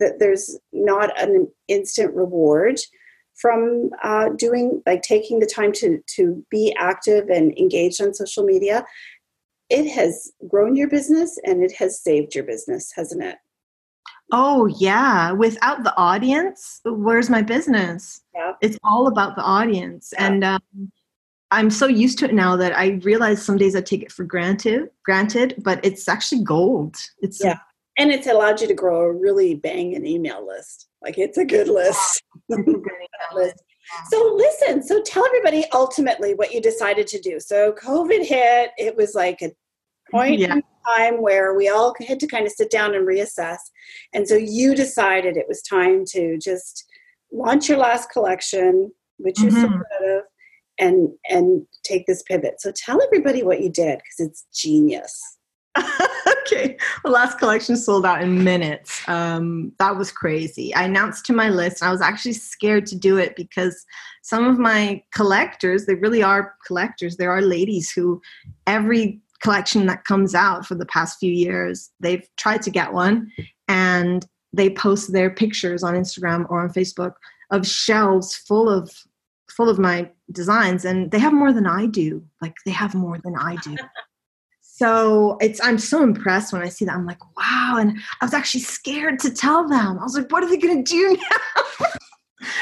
[0.00, 2.80] that there's not an instant reward,
[3.38, 8.42] from uh, doing like taking the time to to be active and engaged on social
[8.42, 8.84] media
[9.70, 13.36] it has grown your business and it has saved your business, hasn't it?
[14.32, 15.32] Oh, yeah.
[15.32, 18.20] Without the audience, where's my business?
[18.34, 18.52] Yeah.
[18.60, 20.12] It's all about the audience.
[20.12, 20.26] Yeah.
[20.26, 20.92] And um,
[21.50, 24.24] I'm so used to it now that I realize some days I take it for
[24.24, 26.96] granted, granted, but it's actually gold.
[27.20, 27.58] It's yeah.
[27.96, 30.88] And it's allowed you to grow a really banging email list.
[31.02, 32.22] Like it's a good list.
[32.52, 32.82] a good
[33.34, 33.62] list.
[34.10, 37.40] So listen, so tell everybody ultimately what you decided to do.
[37.40, 39.50] So COVID hit, it was like a
[40.10, 40.54] point yeah.
[40.54, 43.58] in time where we all had to kind of sit down and reassess.
[44.14, 46.84] And so you decided it was time to just
[47.32, 49.62] launch your last collection, which you're mm-hmm.
[49.62, 50.22] so proud of,
[50.78, 52.60] and and take this pivot.
[52.60, 55.37] So tell everybody what you did because it's genius.
[56.42, 56.76] okay.
[57.04, 59.06] The last collection sold out in minutes.
[59.08, 60.74] Um, that was crazy.
[60.74, 63.84] I announced to my list, I was actually scared to do it because
[64.22, 67.16] some of my collectors, they really are collectors.
[67.16, 68.20] There are ladies who
[68.66, 73.30] every collection that comes out for the past few years, they've tried to get one
[73.68, 77.14] and they post their pictures on Instagram or on Facebook
[77.50, 78.90] of shelves full of
[79.50, 82.22] full of my designs and they have more than I do.
[82.40, 83.76] Like they have more than I do.
[84.78, 86.94] so it's i'm so impressed when i see that.
[86.94, 87.76] I'm like wow.
[87.78, 89.98] And i was actually scared to tell them.
[89.98, 91.86] I was like what are they going to do now?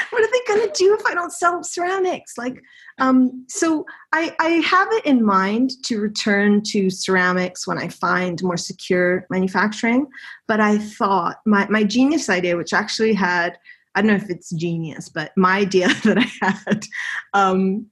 [0.09, 2.37] What are they going to do if i don't sell ceramics?
[2.37, 2.61] Like
[2.99, 8.41] um, so I, I have it in mind to return to ceramics when i find
[8.41, 10.07] more secure manufacturing.
[10.47, 13.59] But i thought my, my genius idea which actually had
[13.93, 16.85] i don't know if it's genius but my idea that i had
[17.33, 17.85] um,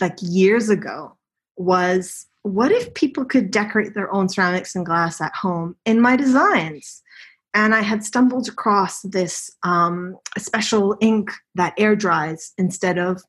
[0.00, 1.16] like years ago
[1.56, 6.16] was what if people could decorate their own ceramics and glass at home in my
[6.16, 7.02] designs?
[7.54, 13.22] And I had stumbled across this um, special ink that air dries instead of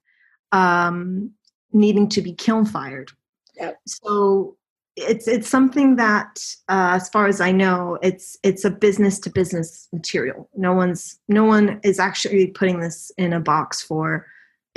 [0.52, 1.32] um,
[1.72, 3.12] needing to be kiln fired.
[3.56, 3.80] Yep.
[3.88, 4.58] So
[4.96, 9.30] it's it's something that, uh, as far as I know, it's it's a business to
[9.30, 10.50] business material.
[10.56, 14.26] No one's no one is actually putting this in a box for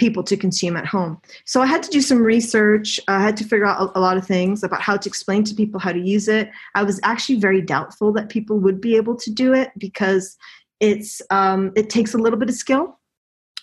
[0.02, 1.16] people to consume at home.
[1.44, 2.98] So I had to do some research.
[3.06, 5.54] I had to figure out a, a, lot of things about how to explain to
[5.54, 6.50] people how to use it.
[6.74, 10.36] I was actually very doubtful that people would be able to do it because
[10.80, 12.98] it's um, it takes a little bit of skill.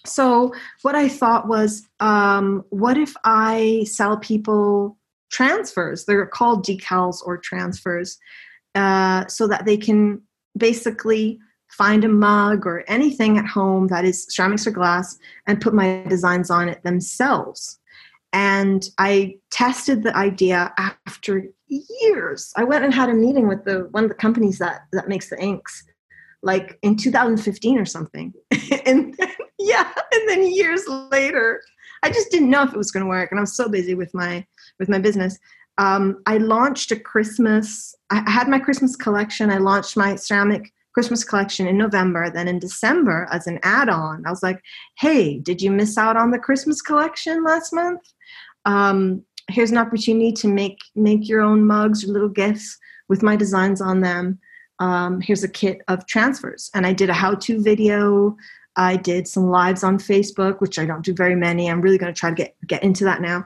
[0.05, 4.97] So what I thought was, um, what if I sell people
[5.29, 6.05] transfers?
[6.05, 8.17] They're called decals or transfers,
[8.75, 10.21] uh, so that they can
[10.57, 11.37] basically
[11.69, 16.03] find a mug or anything at home that is ceramics or glass and put my
[16.09, 17.79] designs on it themselves.
[18.33, 22.51] And I tested the idea after years.
[22.55, 25.29] I went and had a meeting with the one of the companies that that makes
[25.29, 25.83] the inks,
[26.43, 28.33] like in 2015 or something.
[28.85, 31.61] and then, yeah, and then years later,
[32.03, 33.95] I just didn't know if it was going to work, and I was so busy
[33.95, 34.45] with my
[34.79, 35.37] with my business.
[35.79, 37.95] Um, I launched a Christmas.
[38.09, 39.49] I had my Christmas collection.
[39.49, 42.29] I launched my ceramic Christmas collection in November.
[42.29, 44.61] Then in December, as an add on, I was like,
[44.97, 48.01] hey, did you miss out on the Christmas collection last month?
[48.65, 53.35] Um, here's an opportunity to make make your own mugs or little gifts with my
[53.35, 54.39] designs on them.
[54.79, 56.69] Um, here's a kit of transfers.
[56.73, 58.37] And I did a how to video.
[58.75, 61.69] I did some lives on Facebook, which I don't do very many.
[61.69, 63.45] I'm really going to try to get, get into that now.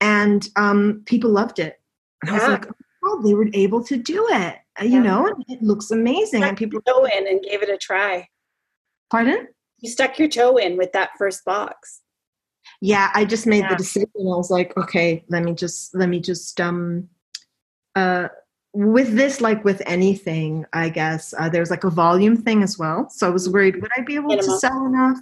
[0.00, 1.80] And um, people loved it.
[2.22, 2.66] And I was like,
[3.04, 4.56] oh, they were able to do it.
[4.80, 5.02] Uh, you yeah.
[5.02, 6.42] know, it looks amazing.
[6.42, 8.28] And people go in and gave it a try.
[9.10, 9.48] Pardon?
[9.80, 12.00] You stuck your toe in with that first box.
[12.80, 13.70] Yeah, I just made yeah.
[13.70, 14.10] the decision.
[14.16, 17.08] I was like, okay, let me just let me just um
[17.94, 18.28] uh
[18.74, 23.08] with this like with anything i guess uh, there's like a volume thing as well
[23.08, 25.18] so i was worried would i be able to sell enough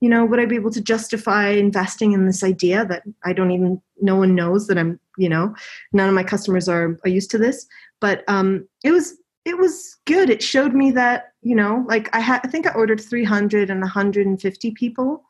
[0.00, 3.50] you know would i be able to justify investing in this idea that i don't
[3.50, 5.54] even no one knows that i'm you know
[5.92, 7.66] none of my customers are, are used to this
[8.02, 10.28] but um, it was it was good.
[10.28, 13.80] It showed me that, you know, like I had I think I ordered 300 and
[13.80, 15.24] 150 people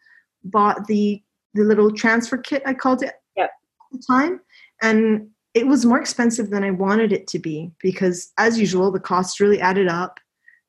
[0.45, 1.23] bought the
[1.55, 3.51] the little transfer kit I called it yep.
[3.51, 4.41] at the time.
[4.81, 8.99] And it was more expensive than I wanted it to be because as usual the
[8.99, 10.19] costs really added up.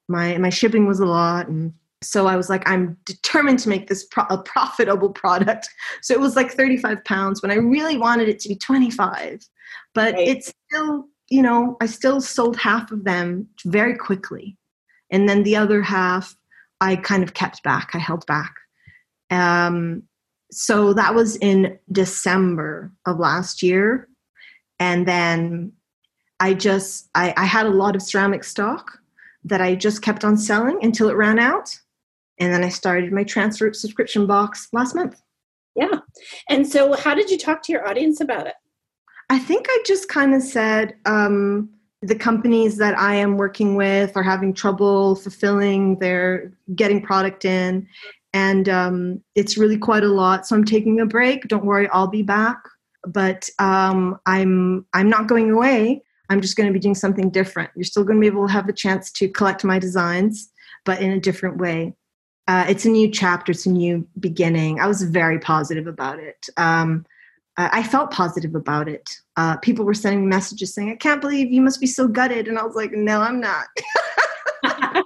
[0.10, 3.88] My my shipping was a lot and so I was like, I'm determined to make
[3.88, 5.70] this pro- a profitable product.
[6.02, 9.48] So it was like 35 pounds when I really wanted it to be 25.
[9.96, 10.28] But right.
[10.28, 14.56] it's still, you know, I still sold half of them very quickly.
[15.10, 16.36] And then the other half,
[16.80, 18.54] I kind of kept back, I held back.
[19.32, 20.04] Um,
[20.52, 24.08] so that was in December of last year.
[24.80, 25.72] And then
[26.40, 29.00] I just, I, I had a lot of ceramic stock
[29.44, 31.76] that I just kept on selling until it ran out
[32.40, 35.20] and then I started my transfer subscription box last month.
[35.76, 36.02] Yeah.
[36.48, 38.54] And so, how did you talk to your audience about it?
[39.34, 41.70] I think I just kind of said um,
[42.02, 47.88] the companies that I am working with are having trouble fulfilling their getting product in,
[48.34, 50.46] and um, it's really quite a lot.
[50.46, 51.48] So I'm taking a break.
[51.48, 52.58] Don't worry, I'll be back.
[53.08, 56.04] But um, I'm I'm not going away.
[56.30, 57.72] I'm just going to be doing something different.
[57.76, 60.50] You're still going to be able to have the chance to collect my designs,
[60.86, 61.96] but in a different way
[62.48, 66.46] uh, it's a new chapter it's a new beginning i was very positive about it
[66.58, 67.06] um,
[67.58, 71.62] i felt positive about it uh, people were sending messages saying i can't believe you
[71.62, 73.68] must be so gutted and i was like no i'm not.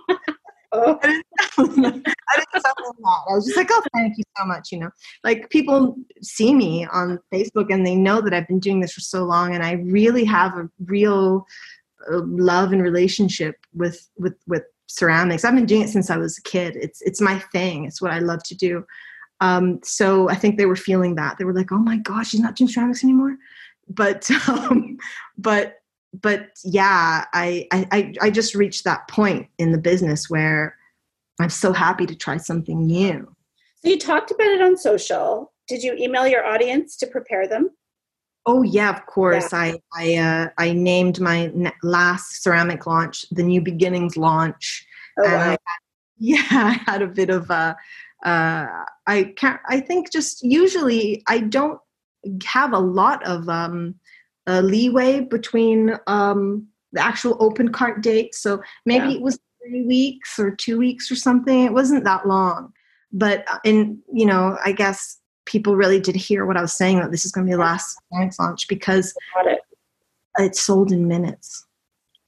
[0.74, 1.26] I, didn't,
[1.58, 2.64] I didn't
[3.08, 3.20] that.
[3.30, 4.72] I was just like, oh, thank you so much.
[4.72, 4.90] You know,
[5.24, 9.02] like people see me on Facebook and they know that I've been doing this for
[9.02, 11.46] so long, and I really have a real
[12.12, 15.46] uh, love and relationship with with with ceramics.
[15.46, 16.76] I've been doing it since I was a kid.
[16.76, 17.86] It's it's my thing.
[17.86, 18.86] It's what I love to do.
[19.40, 21.38] Um, so I think they were feeling that.
[21.38, 23.38] They were like, "Oh my gosh, she's not doing ceramics anymore."
[23.90, 24.98] But um,
[25.38, 25.76] but
[26.14, 30.76] but yeah, I, I I just reached that point in the business where
[31.40, 33.28] I'm so happy to try something new.
[33.84, 35.54] So you talked about it on social.
[35.68, 37.70] Did you email your audience to prepare them?
[38.46, 39.52] Oh yeah, of course.
[39.52, 39.60] Yeah.
[39.60, 41.52] I I uh, I named my
[41.84, 44.86] last ceramic launch the New Beginnings launch.
[45.20, 45.38] Oh, wow.
[45.38, 45.58] I had,
[46.18, 47.76] yeah, I had a bit of a.
[48.26, 49.60] Uh, I can't.
[49.68, 51.80] I think just usually I don't
[52.46, 53.96] have a lot of um,
[54.48, 58.34] leeway between um, the actual open cart date.
[58.36, 59.16] So maybe yeah.
[59.16, 61.66] it was three weeks or two weeks or something.
[61.66, 62.74] It wasn't that long,
[63.12, 67.00] but uh, in you know, I guess people really did hear what I was saying
[67.00, 69.62] that this is going to be the last Linux launch because it.
[70.38, 71.66] it sold in minutes.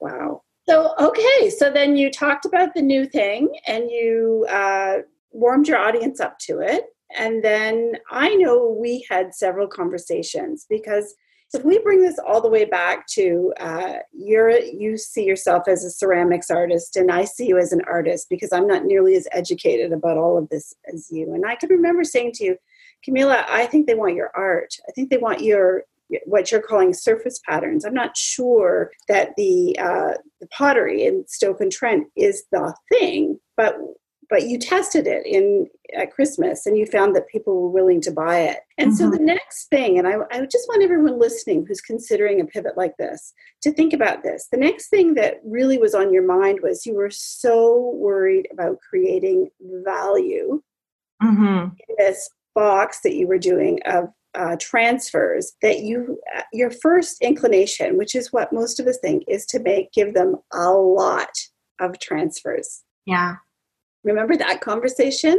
[0.00, 0.42] Wow.
[0.68, 1.50] So, okay.
[1.50, 4.98] So then you talked about the new thing and you uh,
[5.32, 6.84] warmed your audience up to it.
[7.16, 11.14] And then I know we had several conversations because
[11.52, 15.84] if we bring this all the way back to uh, you're you see yourself as
[15.84, 19.26] a ceramics artist and i see you as an artist because i'm not nearly as
[19.32, 22.56] educated about all of this as you and i can remember saying to you
[23.06, 24.74] Camila, I think they want your art.
[24.88, 25.84] I think they want your
[26.24, 27.84] what you're calling surface patterns.
[27.84, 33.76] I'm not sure that the uh, the pottery in Stoke-on-Trent is the thing, but
[34.30, 35.66] but you tested it in
[35.96, 38.58] at Christmas and you found that people were willing to buy it.
[38.78, 38.96] And mm-hmm.
[38.96, 42.76] so the next thing, and I, I just want everyone listening who's considering a pivot
[42.76, 44.46] like this to think about this.
[44.50, 48.78] The next thing that really was on your mind was you were so worried about
[48.88, 49.50] creating
[49.84, 50.62] value
[51.20, 51.74] mm-hmm.
[51.88, 57.20] in this box that you were doing of uh, transfers that you uh, your first
[57.20, 61.30] inclination which is what most of us think is to make give them a lot
[61.80, 63.34] of transfers yeah
[64.04, 65.38] remember that conversation?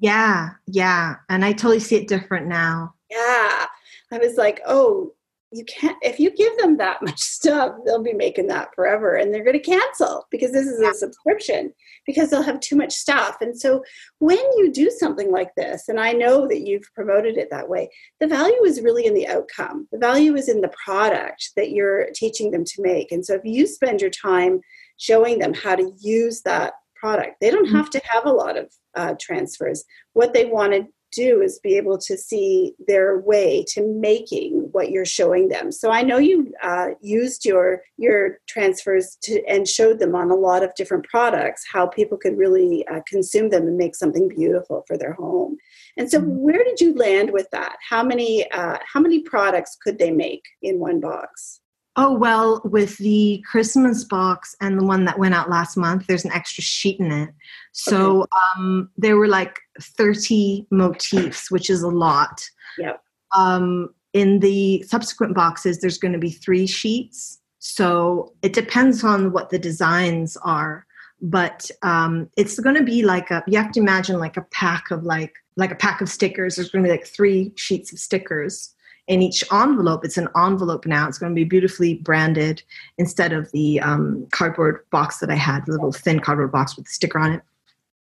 [0.00, 2.94] Yeah yeah and i totally see it different now.
[3.10, 3.66] Yeah
[4.12, 5.12] i was like oh
[5.52, 9.32] you can't if you give them that much stuff they'll be making that forever and
[9.32, 11.72] they're going to cancel because this is a subscription
[12.04, 13.36] because they'll have too much stuff.
[13.40, 13.82] And so
[14.18, 17.88] when you do something like this and i know that you've promoted it that way
[18.20, 19.88] the value is really in the outcome.
[19.92, 23.12] The value is in the product that you're teaching them to make.
[23.12, 24.60] And so if you spend your time
[24.98, 27.76] showing them how to use that product they don't mm-hmm.
[27.76, 31.76] have to have a lot of uh, transfers what they want to do is be
[31.76, 35.72] able to see their way to making what you're showing them.
[35.72, 40.34] So I know you uh, used your your transfers to and showed them on a
[40.34, 44.84] lot of different products how people could really uh, consume them and make something beautiful
[44.86, 45.56] for their home.
[45.96, 46.38] And so, mm-hmm.
[46.38, 47.76] where did you land with that?
[47.88, 51.60] How many uh, how many products could they make in one box?
[51.98, 56.26] Oh, well, with the Christmas box and the one that went out last month, there's
[56.26, 57.30] an extra sheet in it.
[57.72, 58.28] So okay.
[58.56, 62.46] um, there were like 30 motifs, which is a lot.
[62.76, 63.02] Yep.
[63.34, 67.40] Um, in the subsequent boxes, there's going to be three sheets.
[67.60, 70.86] So it depends on what the designs are,
[71.22, 73.42] but um, it's going to be like a.
[73.46, 76.56] You have to imagine like a pack of like like a pack of stickers.
[76.56, 78.74] There's going to be like three sheets of stickers
[79.06, 80.04] in each envelope.
[80.04, 81.08] It's an envelope now.
[81.08, 82.62] It's going to be beautifully branded
[82.98, 86.86] instead of the um, cardboard box that I had, the little thin cardboard box with
[86.86, 87.42] the sticker on it.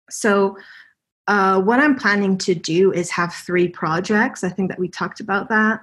[0.10, 0.58] So
[1.28, 4.44] uh, what I'm planning to do is have three projects.
[4.44, 5.82] I think that we talked about that.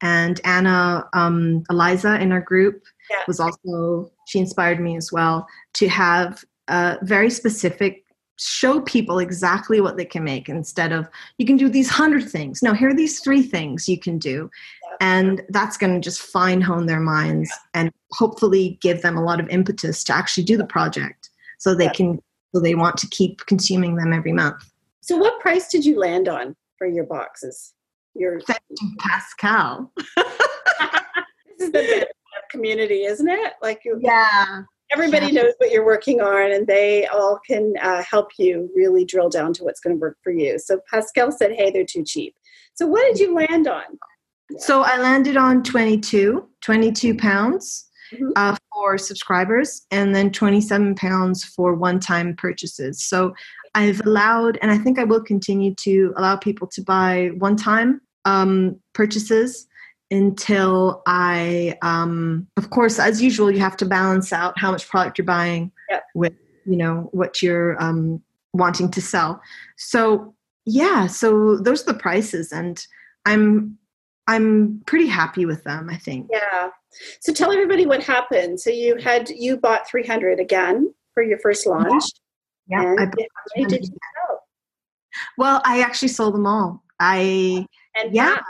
[0.00, 3.22] And Anna um, Eliza in our group yeah.
[3.26, 8.05] was also, she inspired me as well to have a very specific
[8.36, 11.08] show people exactly what they can make instead of
[11.38, 12.62] you can do these hundred things.
[12.62, 14.50] No here are these three things you can do.
[15.00, 19.40] And that's going to just fine hone their minds and hopefully give them a lot
[19.40, 22.20] of impetus to actually do the project so they can
[22.54, 24.70] so they want to keep consuming them every month.
[25.00, 27.74] So what price did you land on for your boxes?
[28.14, 28.40] Your
[28.98, 29.92] pascal.
[31.58, 32.08] This is the
[32.50, 33.54] community isn't it?
[33.62, 34.62] Like you yeah
[34.92, 35.42] everybody yeah.
[35.42, 39.52] knows what you're working on and they all can uh, help you really drill down
[39.52, 42.34] to what's going to work for you so pascal said hey they're too cheap
[42.74, 43.82] so what did you land on
[44.50, 44.58] yeah.
[44.58, 48.28] so i landed on 22 22 pounds mm-hmm.
[48.36, 53.34] uh, for subscribers and then 27 pounds for one-time purchases so
[53.74, 58.76] i've allowed and i think i will continue to allow people to buy one-time um,
[58.92, 59.68] purchases
[60.10, 65.18] until I, um, of course, as usual, you have to balance out how much product
[65.18, 66.04] you're buying yep.
[66.14, 66.34] with,
[66.64, 69.40] you know, what you're um, wanting to sell.
[69.76, 70.34] So
[70.64, 72.84] yeah, so those are the prices, and
[73.24, 73.78] I'm
[74.26, 75.88] I'm pretty happy with them.
[75.88, 76.28] I think.
[76.30, 76.70] Yeah.
[77.20, 78.60] So tell everybody what happened.
[78.60, 82.04] So you had you bought 300 again for your first launch.
[82.68, 82.82] Yeah.
[82.82, 83.14] yeah and
[83.56, 84.42] I did you sell?
[85.38, 86.82] Well, I actually sold them all.
[86.98, 88.40] I and yeah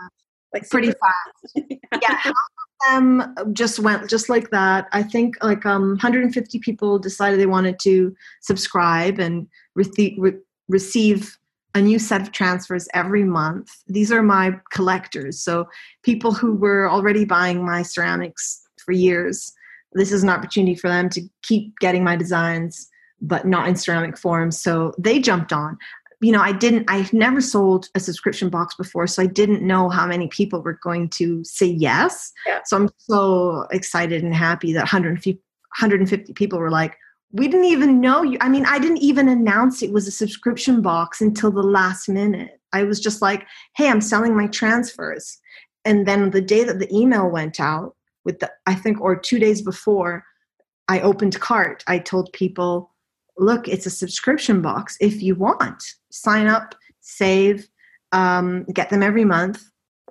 [0.52, 1.68] like pretty fast.
[2.02, 4.86] yeah, half of them just went just like that.
[4.92, 10.38] I think like um, 150 people decided they wanted to subscribe and re- re-
[10.68, 11.38] receive
[11.74, 13.68] a new set of transfers every month.
[13.86, 15.68] These are my collectors, so
[16.02, 19.52] people who were already buying my ceramics for years.
[19.92, 22.88] This is an opportunity for them to keep getting my designs
[23.20, 24.50] but not in ceramic form.
[24.50, 25.78] So they jumped on
[26.20, 29.88] you know, I didn't, I've never sold a subscription box before, so I didn't know
[29.88, 32.32] how many people were going to say yes.
[32.46, 32.60] Yeah.
[32.64, 36.96] So I'm so excited and happy that 150, 150 people were like,
[37.32, 38.38] we didn't even know you.
[38.40, 42.60] I mean, I didn't even announce it was a subscription box until the last minute.
[42.72, 43.46] I was just like,
[43.76, 45.38] hey, I'm selling my transfers.
[45.84, 47.94] And then the day that the email went out,
[48.26, 50.24] with the, I think, or two days before,
[50.88, 51.82] I opened cart.
[51.86, 52.92] I told people,
[53.38, 54.96] look, it's a subscription box.
[55.00, 55.82] If you want,
[56.16, 57.68] sign up, save,
[58.12, 59.62] um, get them every month,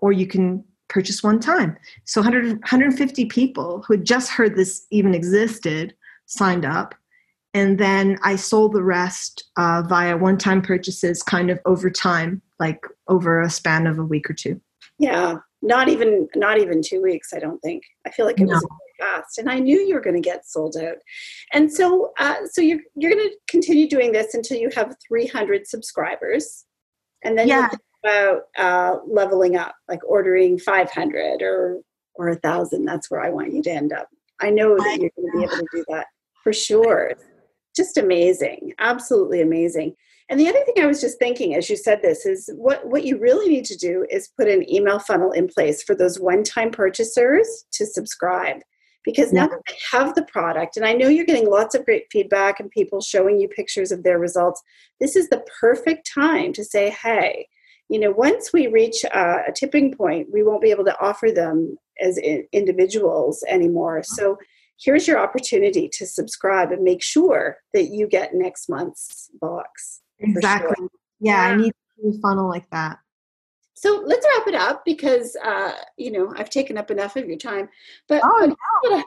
[0.01, 1.77] or you can purchase one time.
[2.05, 5.95] So 100, 150 people who had just heard this even existed
[6.25, 6.95] signed up.
[7.53, 12.41] And then I sold the rest uh, via one time purchases kind of over time,
[12.59, 14.59] like over a span of a week or two.
[14.99, 17.83] Yeah, not even not even two weeks, I don't think.
[18.05, 18.55] I feel like it no.
[18.55, 18.67] was
[18.99, 20.97] fast and i knew you were going to get sold out.
[21.53, 25.67] And so uh, so you're, you're going to continue doing this until you have 300
[25.67, 26.65] subscribers
[27.23, 27.69] and then yeah.
[28.03, 31.79] about uh, leveling up like ordering 500 or
[32.15, 34.07] or a thousand that's where i want you to end up.
[34.41, 36.07] I know that you're going to be able to do that
[36.43, 37.13] for sure.
[37.75, 39.95] Just amazing absolutely amazing.
[40.27, 43.05] And the other thing I was just thinking as you said this is what, what
[43.05, 46.43] you really need to do is put an email funnel in place for those one
[46.43, 48.57] time purchasers to subscribe
[49.05, 52.05] because now that they have the product and i know you're getting lots of great
[52.11, 54.61] feedback and people showing you pictures of their results
[54.99, 57.47] this is the perfect time to say hey
[57.89, 61.31] you know once we reach uh, a tipping point we won't be able to offer
[61.31, 64.03] them as in- individuals anymore.
[64.03, 64.37] So
[64.79, 70.75] here's your opportunity to subscribe and make sure that you get next month's box exactly
[70.77, 70.89] sure.
[71.21, 72.99] yeah, yeah i need a funnel like that
[73.85, 77.37] so let's wrap it up because uh, you know I've taken up enough of your
[77.37, 77.69] time.
[78.07, 79.03] But, oh, but no.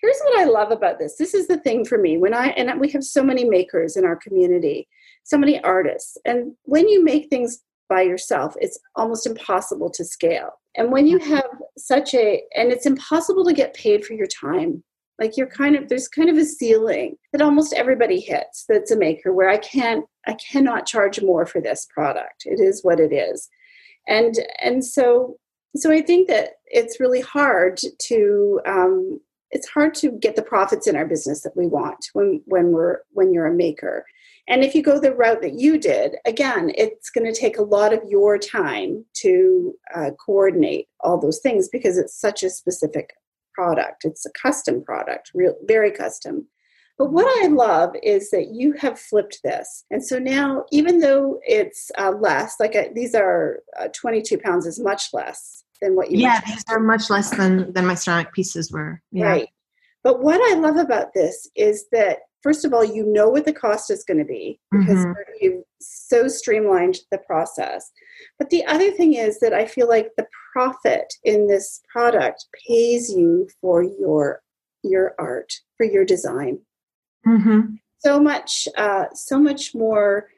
[0.00, 1.16] here's what I love about this.
[1.16, 4.06] This is the thing for me when I and we have so many makers in
[4.06, 4.88] our community,
[5.24, 7.60] so many artists, and when you make things
[7.90, 10.52] by yourself, it's almost impossible to scale.
[10.76, 14.82] And when you have such a and it's impossible to get paid for your time.
[15.20, 18.96] Like you're kind of there's kind of a ceiling that almost everybody hits that's a
[18.96, 22.44] maker where I can't I cannot charge more for this product.
[22.46, 23.48] It is what it is
[24.06, 25.36] and and so
[25.76, 30.86] so i think that it's really hard to um, it's hard to get the profits
[30.86, 34.04] in our business that we want when when we're when you're a maker
[34.48, 37.62] and if you go the route that you did again it's going to take a
[37.62, 43.10] lot of your time to uh, coordinate all those things because it's such a specific
[43.52, 44.04] product.
[44.04, 46.46] It's a custom product, real, very custom.
[47.02, 49.84] But what I love is that you have flipped this.
[49.90, 54.38] And so now, even though it's uh, less, like a, uh, these are uh, 22
[54.38, 57.96] pounds is much less than what you Yeah, these are much less than, than my
[57.96, 59.02] ceramic pieces were.
[59.10, 59.24] Yeah.
[59.24, 59.48] Right.
[60.04, 63.52] But what I love about this is that first of all, you know what the
[63.52, 65.12] cost is going to be because mm-hmm.
[65.40, 67.90] you've so streamlined the process.
[68.38, 73.10] But the other thing is that I feel like the profit in this product pays
[73.10, 74.40] you for your
[74.84, 76.60] your art, for your design.
[77.26, 77.74] Mm-hmm.
[77.98, 80.28] So much, uh, so much more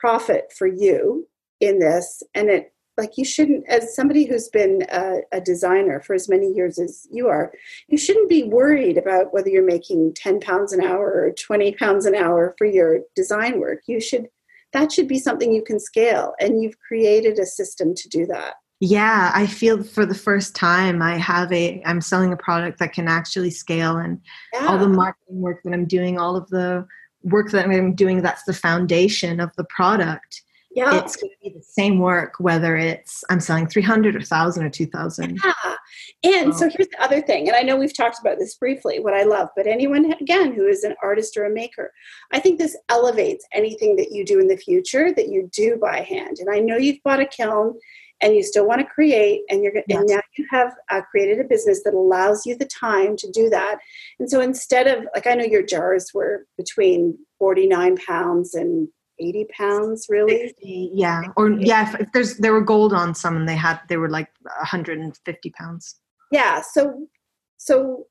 [0.00, 1.28] profit for you
[1.60, 6.12] in this, and it like you shouldn't as somebody who's been a, a, designer for
[6.14, 7.50] as many years as you are
[7.88, 12.04] you shouldn't be worried about whether you're making 10 pounds an hour or 20 pounds
[12.04, 14.28] an hour for your design work you should
[14.72, 18.54] that should be something you can scale and you've created a system to do that
[18.80, 22.92] yeah i feel for the first time i have a i'm selling a product that
[22.92, 24.18] can actually scale and
[24.54, 24.66] yeah.
[24.66, 26.86] all the marketing work that i'm doing all of the
[27.22, 30.94] work that i'm doing that's the foundation of the product yeah.
[30.94, 34.70] it's going to be the same work whether it's i'm selling 300 or 1000 or
[34.70, 35.74] 2000 yeah
[36.22, 36.60] and so.
[36.60, 39.24] so here's the other thing and i know we've talked about this briefly what i
[39.24, 41.92] love but anyone again who is an artist or a maker
[42.32, 46.00] i think this elevates anything that you do in the future that you do by
[46.00, 47.74] hand and i know you've bought a kiln
[48.20, 49.98] and you still want to create and you're yes.
[49.98, 53.48] and now you have uh, created a business that allows you the time to do
[53.48, 53.78] that
[54.18, 59.46] and so instead of like i know your jars were between 49 pounds and 80
[59.56, 63.48] pounds really 60, yeah or yeah if, if, there's there were gold on some and
[63.48, 65.96] they had they were like 150 pounds
[66.30, 67.06] yeah so
[67.56, 68.06] so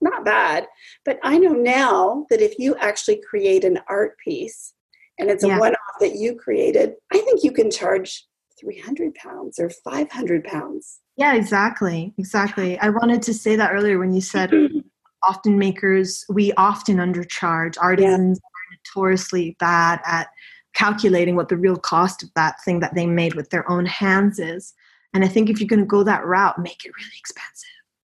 [0.00, 0.66] not bad
[1.04, 4.74] but i know now that if you actually create an art piece
[5.18, 5.58] and it's a yeah.
[5.58, 8.24] one-off that you created i think you can charge
[8.62, 14.14] 300 pounds or 500 pounds yeah exactly exactly i wanted to say that earlier when
[14.14, 14.50] you said
[15.24, 20.28] often makers we often undercharge artisans yeah notoriously bad at
[20.74, 24.38] calculating what the real cost of that thing that they made with their own hands
[24.38, 24.72] is.
[25.14, 27.68] And I think if you're going to go that route, make it really expensive.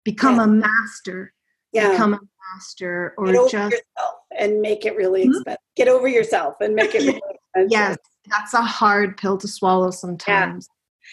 [0.05, 0.45] Become yeah.
[0.45, 1.33] a master.
[1.73, 1.91] Yeah.
[1.91, 2.21] Become a
[2.55, 5.33] master or Get over just yourself and make it really mm-hmm.
[5.33, 5.61] expensive.
[5.77, 7.71] Get over yourself and make it really expensive.
[7.71, 7.97] yes,
[8.31, 10.69] that's a hard pill to swallow sometimes.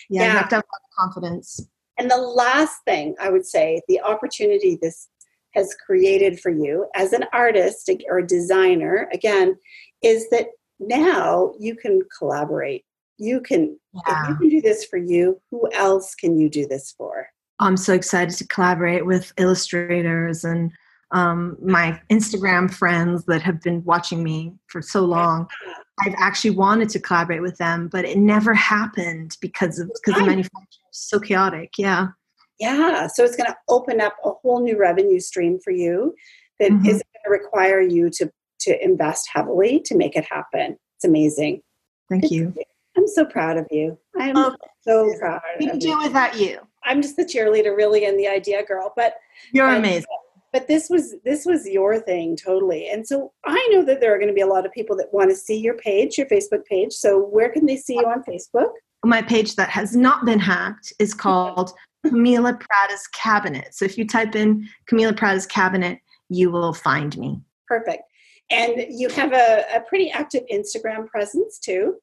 [0.09, 0.31] Yeah, yeah, yeah.
[0.31, 0.63] you have to have
[0.97, 1.67] confidence.
[1.97, 5.09] And the last thing I would say, the opportunity this
[5.53, 9.55] has created for you as an artist or designer, again,
[10.01, 10.47] is that
[10.79, 12.83] now you can collaborate.
[13.17, 14.23] You can, yeah.
[14.23, 17.27] if you can do this for you, who else can you do this for?
[17.59, 20.71] I'm so excited to collaborate with illustrators and
[21.11, 25.47] um, my Instagram friends that have been watching me for so long.
[25.99, 30.25] I've actually wanted to collaborate with them, but it never happened because of because the
[30.25, 31.73] manufacturing is so chaotic.
[31.77, 32.07] Yeah.
[32.59, 33.07] Yeah.
[33.07, 36.15] So it's going to open up a whole new revenue stream for you
[36.59, 36.83] that mm-hmm.
[36.83, 38.31] not going to require you to
[38.61, 40.77] to invest heavily to make it happen.
[40.95, 41.61] It's amazing.
[42.09, 42.53] Thank you.
[42.97, 43.97] I'm so proud of you.
[44.19, 45.41] I am oh, so proud.
[45.59, 46.59] We can do without you.
[46.85, 48.93] I'm just the cheerleader, really, and the idea girl.
[48.95, 49.15] But
[49.51, 50.05] you're amazing.
[50.53, 54.19] But this was this was your thing totally, and so I know that there are
[54.19, 56.63] going to be a lot of people that want to see your page, your Facebook
[56.65, 56.93] page.
[56.93, 58.69] So where can they see you on Facebook?
[59.03, 61.73] My page that has not been hacked is called
[62.05, 63.73] Camila Prada's Cabinet.
[63.73, 65.99] So if you type in Camila Prada's Cabinet,
[66.29, 67.41] you will find me.
[67.67, 68.03] Perfect.
[68.51, 71.95] And you have a, a pretty active Instagram presence too.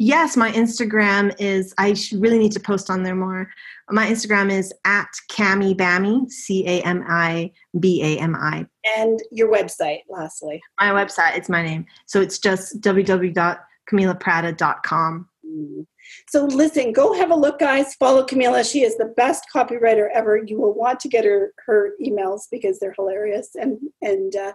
[0.00, 3.50] Yes, my Instagram is, I really need to post on there more.
[3.90, 8.64] My Instagram is at Cami Bami, C A M I B A M I.
[8.96, 10.62] And your website, lastly.
[10.80, 11.84] My website, it's my name.
[12.06, 15.28] So it's just www.camilaprada.com.
[15.44, 15.86] Mm.
[16.28, 17.94] So listen, go have a look, guys.
[17.94, 18.70] Follow Camila.
[18.70, 20.36] She is the best copywriter ever.
[20.44, 24.52] You will want to get her her emails because they're hilarious and and uh,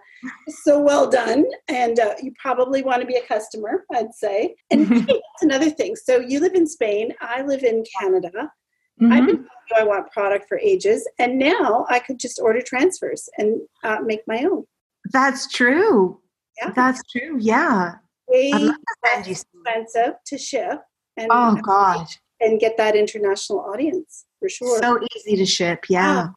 [0.63, 1.45] so well done.
[1.67, 4.55] And uh, you probably want to be a customer, I'd say.
[4.71, 5.95] And hey, that's another thing.
[5.95, 7.13] So you live in Spain.
[7.21, 8.51] I live in Canada.
[9.01, 9.11] Mm-hmm.
[9.11, 12.61] I've been telling you I want product for ages, and now I could just order
[12.61, 14.65] transfers and uh, make my own.
[15.11, 16.19] That's true.
[16.61, 17.37] Yeah, that's true.
[17.39, 17.95] Yeah,
[18.27, 18.51] way
[19.13, 20.81] expensive to ship
[21.18, 22.07] and oh god
[22.41, 24.80] and get that international audience for sure.
[24.80, 26.28] So easy to ship yeah, yeah.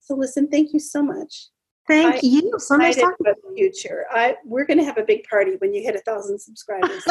[0.00, 1.48] so listen thank you so much.
[1.88, 2.52] Thank I, you.
[2.58, 4.04] So nice talking about the future.
[4.10, 7.02] I we're going to have a big party when you hit a thousand subscribers.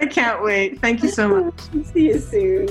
[0.00, 0.80] I can't wait.
[0.80, 1.60] Thank you so much.
[1.92, 2.68] See you soon.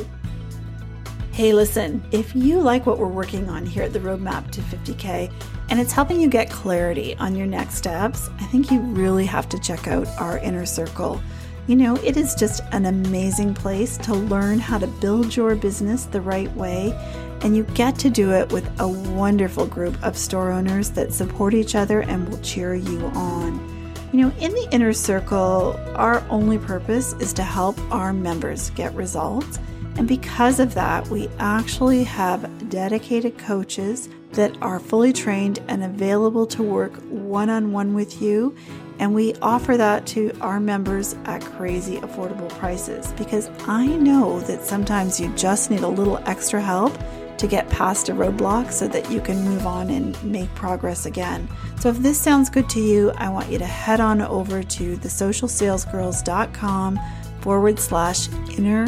[1.32, 5.32] Hey, listen, if you like what we're working on here at the Roadmap to 50K
[5.70, 9.50] and it's helping you get clarity on your next steps, I think you really have
[9.50, 11.22] to check out our inner circle
[11.66, 16.04] You know, it is just an amazing place to learn how to build your business
[16.04, 16.92] the right way,
[17.40, 21.54] and you get to do it with a wonderful group of store owners that support
[21.54, 23.94] each other and will cheer you on.
[24.12, 28.94] You know, in the inner circle, our only purpose is to help our members get
[28.94, 29.58] results.
[29.96, 36.46] And because of that, we actually have dedicated coaches that are fully trained and available
[36.48, 38.54] to work one on one with you.
[39.00, 44.66] And we offer that to our members at crazy affordable prices because I know that
[44.66, 46.98] sometimes you just need a little extra help
[47.38, 51.50] to get past a roadblock so that you can move on and make progress again.
[51.80, 54.98] So, if this sounds good to you, I want you to head on over to
[54.98, 57.00] thesocialsalesgirls.com
[57.42, 58.88] forward slash inner